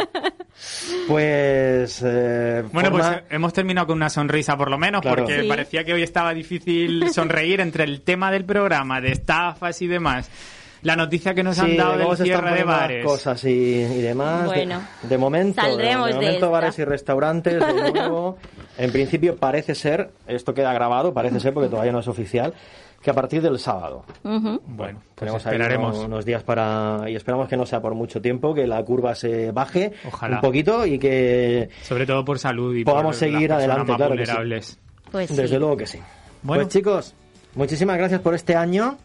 Pues. 1.08 2.01
eh, 2.05 2.63
Bueno, 2.71 2.91
pues 2.91 3.03
forma- 3.05 3.23
hemos 3.29 3.53
terminado 3.53 3.88
con 3.88 3.97
una 3.97 4.10
sonrisa 4.10 4.58
por 4.58 4.69
lo 4.69 4.77
menos, 4.77 5.01
Claro. 5.01 5.23
porque 5.23 5.41
Sí. 5.41 5.47
parecía 5.47 5.84
que 5.84 5.93
hoy 5.93 6.03
estaba 6.03 6.34
difícil 6.34 7.12
sonreír 7.12 7.62
entre 7.62 7.84
el 7.84 8.01
tema 8.01 8.32
del 8.32 8.45
programa, 8.45 9.01
de 9.01 9.12
estafas 9.12 9.82
y 9.82 9.88
demás. 9.88 10.29
La 10.82 10.95
noticia 10.95 11.34
que 11.34 11.43
nos 11.43 11.58
Sí, 11.58 11.62
han 11.62 11.75
dado 11.77 11.97
del 12.15 12.25
cierre 12.25 12.55
de 12.55 12.63
bares. 12.63 13.05
cosas 13.05 13.43
y, 13.43 13.49
y 13.49 14.01
demás. 14.01 14.43
De- 14.43 14.47
Bueno, 14.47 14.82
de, 15.03 15.17
momento, 15.17 15.62
saldremos 15.62 16.05
de, 16.08 16.13
de 16.13 16.15
momento 16.19 16.36
esta. 16.38 16.47
bares 16.47 16.79
y 16.79 16.86
restaurantes, 16.86 17.60
de 17.60 17.91
nuevo. 17.91 18.38
en 18.80 18.92
principio 18.92 19.36
parece 19.36 19.76
ser, 19.76 20.10
esto 20.28 20.54
queda 20.54 20.74
grabado, 20.74 21.13
parece 21.13 21.39
ser 21.39 21.54
porque 21.54 21.70
todavía 21.70 21.92
no 21.92 22.00
es 22.00 22.08
oficial, 22.08 22.54
que 23.02 23.12
a 23.12 23.13
partir 23.13 23.42
del 23.42 23.60
sábado. 23.60 24.04
Bueno, 24.24 24.60
pues 24.68 25.15
Tenemos 25.15 25.46
ahí 25.46 25.54
esperaremos. 25.54 25.96
unos, 25.96 26.06
unos 26.08 26.26
días 26.26 26.44
para 26.44 27.04
y 27.10 27.15
esperamos 27.15 27.48
que 27.48 27.56
no 27.56 27.65
sea 27.65 27.82
por 27.82 27.94
mucho 27.96 28.22
tiempo, 28.22 28.54
que 28.54 28.68
la 28.68 28.84
curva 28.84 29.15
se 29.15 29.52
baje 29.52 29.94
Ojalá. 30.08 30.36
un 30.38 30.42
poquito 30.42 30.86
y 30.86 30.98
que 31.00 31.70
Sobre 31.84 32.06
todo 32.06 32.26
por 32.26 32.39
salud 32.39 32.76
y 32.76 32.84
Podamos 32.84 33.15
por 33.15 33.20
seguir 33.20 33.50
las 33.50 33.60
adelante, 33.60 33.92
más 33.92 33.98
claro 33.98 34.15
que 34.15 34.26
sí. 34.26 34.32
vulnerables. 34.32 34.80
Pues 35.12 35.30
sí. 35.30 35.36
desde 35.36 35.60
luego 35.60 35.78
que 35.78 35.86
sí. 35.88 36.00
Bueno. 36.42 36.63
Pues 36.63 36.74
chicos, 36.74 37.15
muchísimas 37.56 37.98
gracias 37.98 38.22
por 38.22 38.34
este 38.36 38.56
año. 38.56 38.98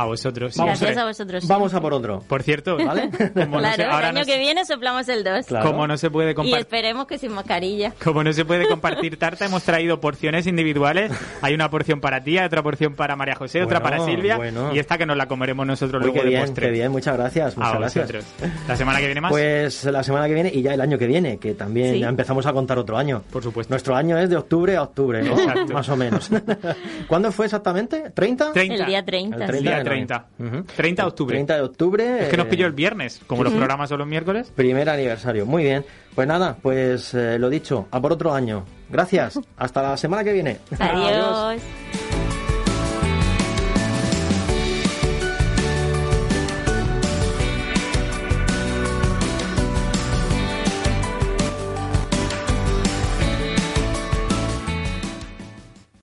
A 0.00 0.04
vosotros. 0.04 0.54
Vamos 0.56 0.78
Gracias 0.80 0.96
a 1.02 1.06
vosotros. 1.06 1.48
Vamos 1.48 1.74
a 1.74 1.80
por 1.80 1.92
otro. 1.92 2.20
Por 2.28 2.44
cierto, 2.44 2.76
¿Vale? 2.76 3.10
como, 3.34 3.56
no 3.56 3.58
Claro, 3.58 3.74
se, 3.76 3.82
el 3.82 3.90
ahora 3.90 4.08
año 4.10 4.20
no 4.20 4.26
que 4.26 4.38
viene 4.38 4.64
soplamos 4.64 5.08
el 5.08 5.24
2. 5.24 5.46
Claro. 5.46 5.66
como 5.66 5.86
no 5.88 5.96
se 5.98 6.08
puede 6.08 6.30
Y 6.30 6.34
compartir 6.34 6.60
esperemos 6.60 7.06
que 7.08 7.18
sin 7.18 7.32
mascarilla. 7.32 7.92
Como 8.04 8.22
no 8.22 8.32
se 8.32 8.44
puede 8.44 8.66
compartir 8.68 9.18
tarta, 9.18 9.46
hemos 9.46 9.64
traído 9.64 10.00
porciones 10.00 10.46
individuales. 10.46 11.10
Hay 11.42 11.52
una 11.54 11.68
porción 11.68 12.00
para 12.00 12.22
ti, 12.22 12.38
hay 12.38 12.46
otra 12.46 12.62
porción 12.62 12.94
para 12.94 13.16
María 13.16 13.34
José, 13.34 13.60
otra 13.62 13.82
para 13.82 13.98
Silvia 14.04 14.36
bueno. 14.36 14.70
y 14.72 14.78
esta 14.78 14.98
que 14.98 15.04
nos 15.06 15.16
la 15.16 15.26
comeremos 15.26 15.66
nosotros 15.66 16.00
Uy, 16.00 16.06
luego 16.12 16.20
qué 16.20 16.22
de 16.24 16.28
bien, 16.28 16.40
postre. 16.42 16.66
qué 16.66 16.72
bien, 16.72 16.92
muchas 16.92 17.16
gracias, 17.16 17.56
muchas 17.56 17.74
A 17.74 17.78
gracias. 17.78 18.06
vosotros. 18.12 18.24
La 18.68 18.76
semana 18.76 19.00
que 19.00 19.06
viene 19.06 19.20
más. 19.20 19.30
Pues 19.32 19.82
la 19.84 20.04
semana 20.04 20.28
que 20.28 20.34
viene 20.34 20.50
y 20.54 20.62
ya 20.62 20.74
el 20.74 20.80
año 20.80 20.96
que 20.96 21.08
viene, 21.08 21.38
que 21.38 21.54
también 21.54 21.94
Sí. 21.94 21.98
ya 22.00 22.08
empezamos 22.08 22.46
a 22.46 22.52
contar 22.52 22.78
otro 22.78 22.96
año. 22.96 23.22
Por 23.32 23.42
supuesto. 23.42 23.72
Nuestro 23.72 23.96
año 23.96 24.16
es 24.16 24.30
de 24.30 24.36
octubre 24.36 24.76
a 24.76 24.82
octubre, 24.82 25.22
¿no? 25.24 25.32
Exacto. 25.36 25.72
Más 25.72 25.88
o 25.88 25.96
menos. 25.96 26.30
¿Cuándo 27.08 27.32
fue 27.32 27.46
exactamente? 27.46 28.04
¿30? 28.14 28.52
30. 28.52 28.62
El 28.62 28.86
día 28.86 29.04
30. 29.04 29.36
El 29.36 29.42
El 29.42 29.48
30 29.48 29.58
día 29.70 29.78
de 29.78 29.87
30. 29.88 30.26
noviembre. 30.38 30.60
Ujú. 30.60 30.76
30 30.76 31.02
de 31.02 31.08
octubre. 31.08 31.34
30 31.34 31.54
de 31.56 31.62
octubre. 31.62 32.22
Es 32.22 32.28
que 32.28 32.36
nos 32.36 32.46
eh, 32.46 32.50
pilló 32.50 32.66
el 32.66 32.72
viernes, 32.72 33.20
como 33.26 33.44
los 33.44 33.52
programas 33.52 33.88
son 33.88 33.98
los 33.98 34.08
miércoles. 34.08 34.52
Primer 34.54 34.88
aniversario. 34.88 35.46
Muy 35.46 35.64
bien. 35.64 35.84
Pues 36.14 36.26
nada, 36.26 36.56
pues 36.60 37.14
eh, 37.14 37.38
lo 37.38 37.48
dicho, 37.48 37.86
a 37.90 38.00
por 38.00 38.12
otro 38.12 38.34
año. 38.34 38.64
Gracias. 38.90 39.38
Hasta 39.56 39.82
la 39.82 39.96
semana 39.96 40.24
que 40.24 40.32
viene. 40.32 40.58
Adiós. 40.78 41.62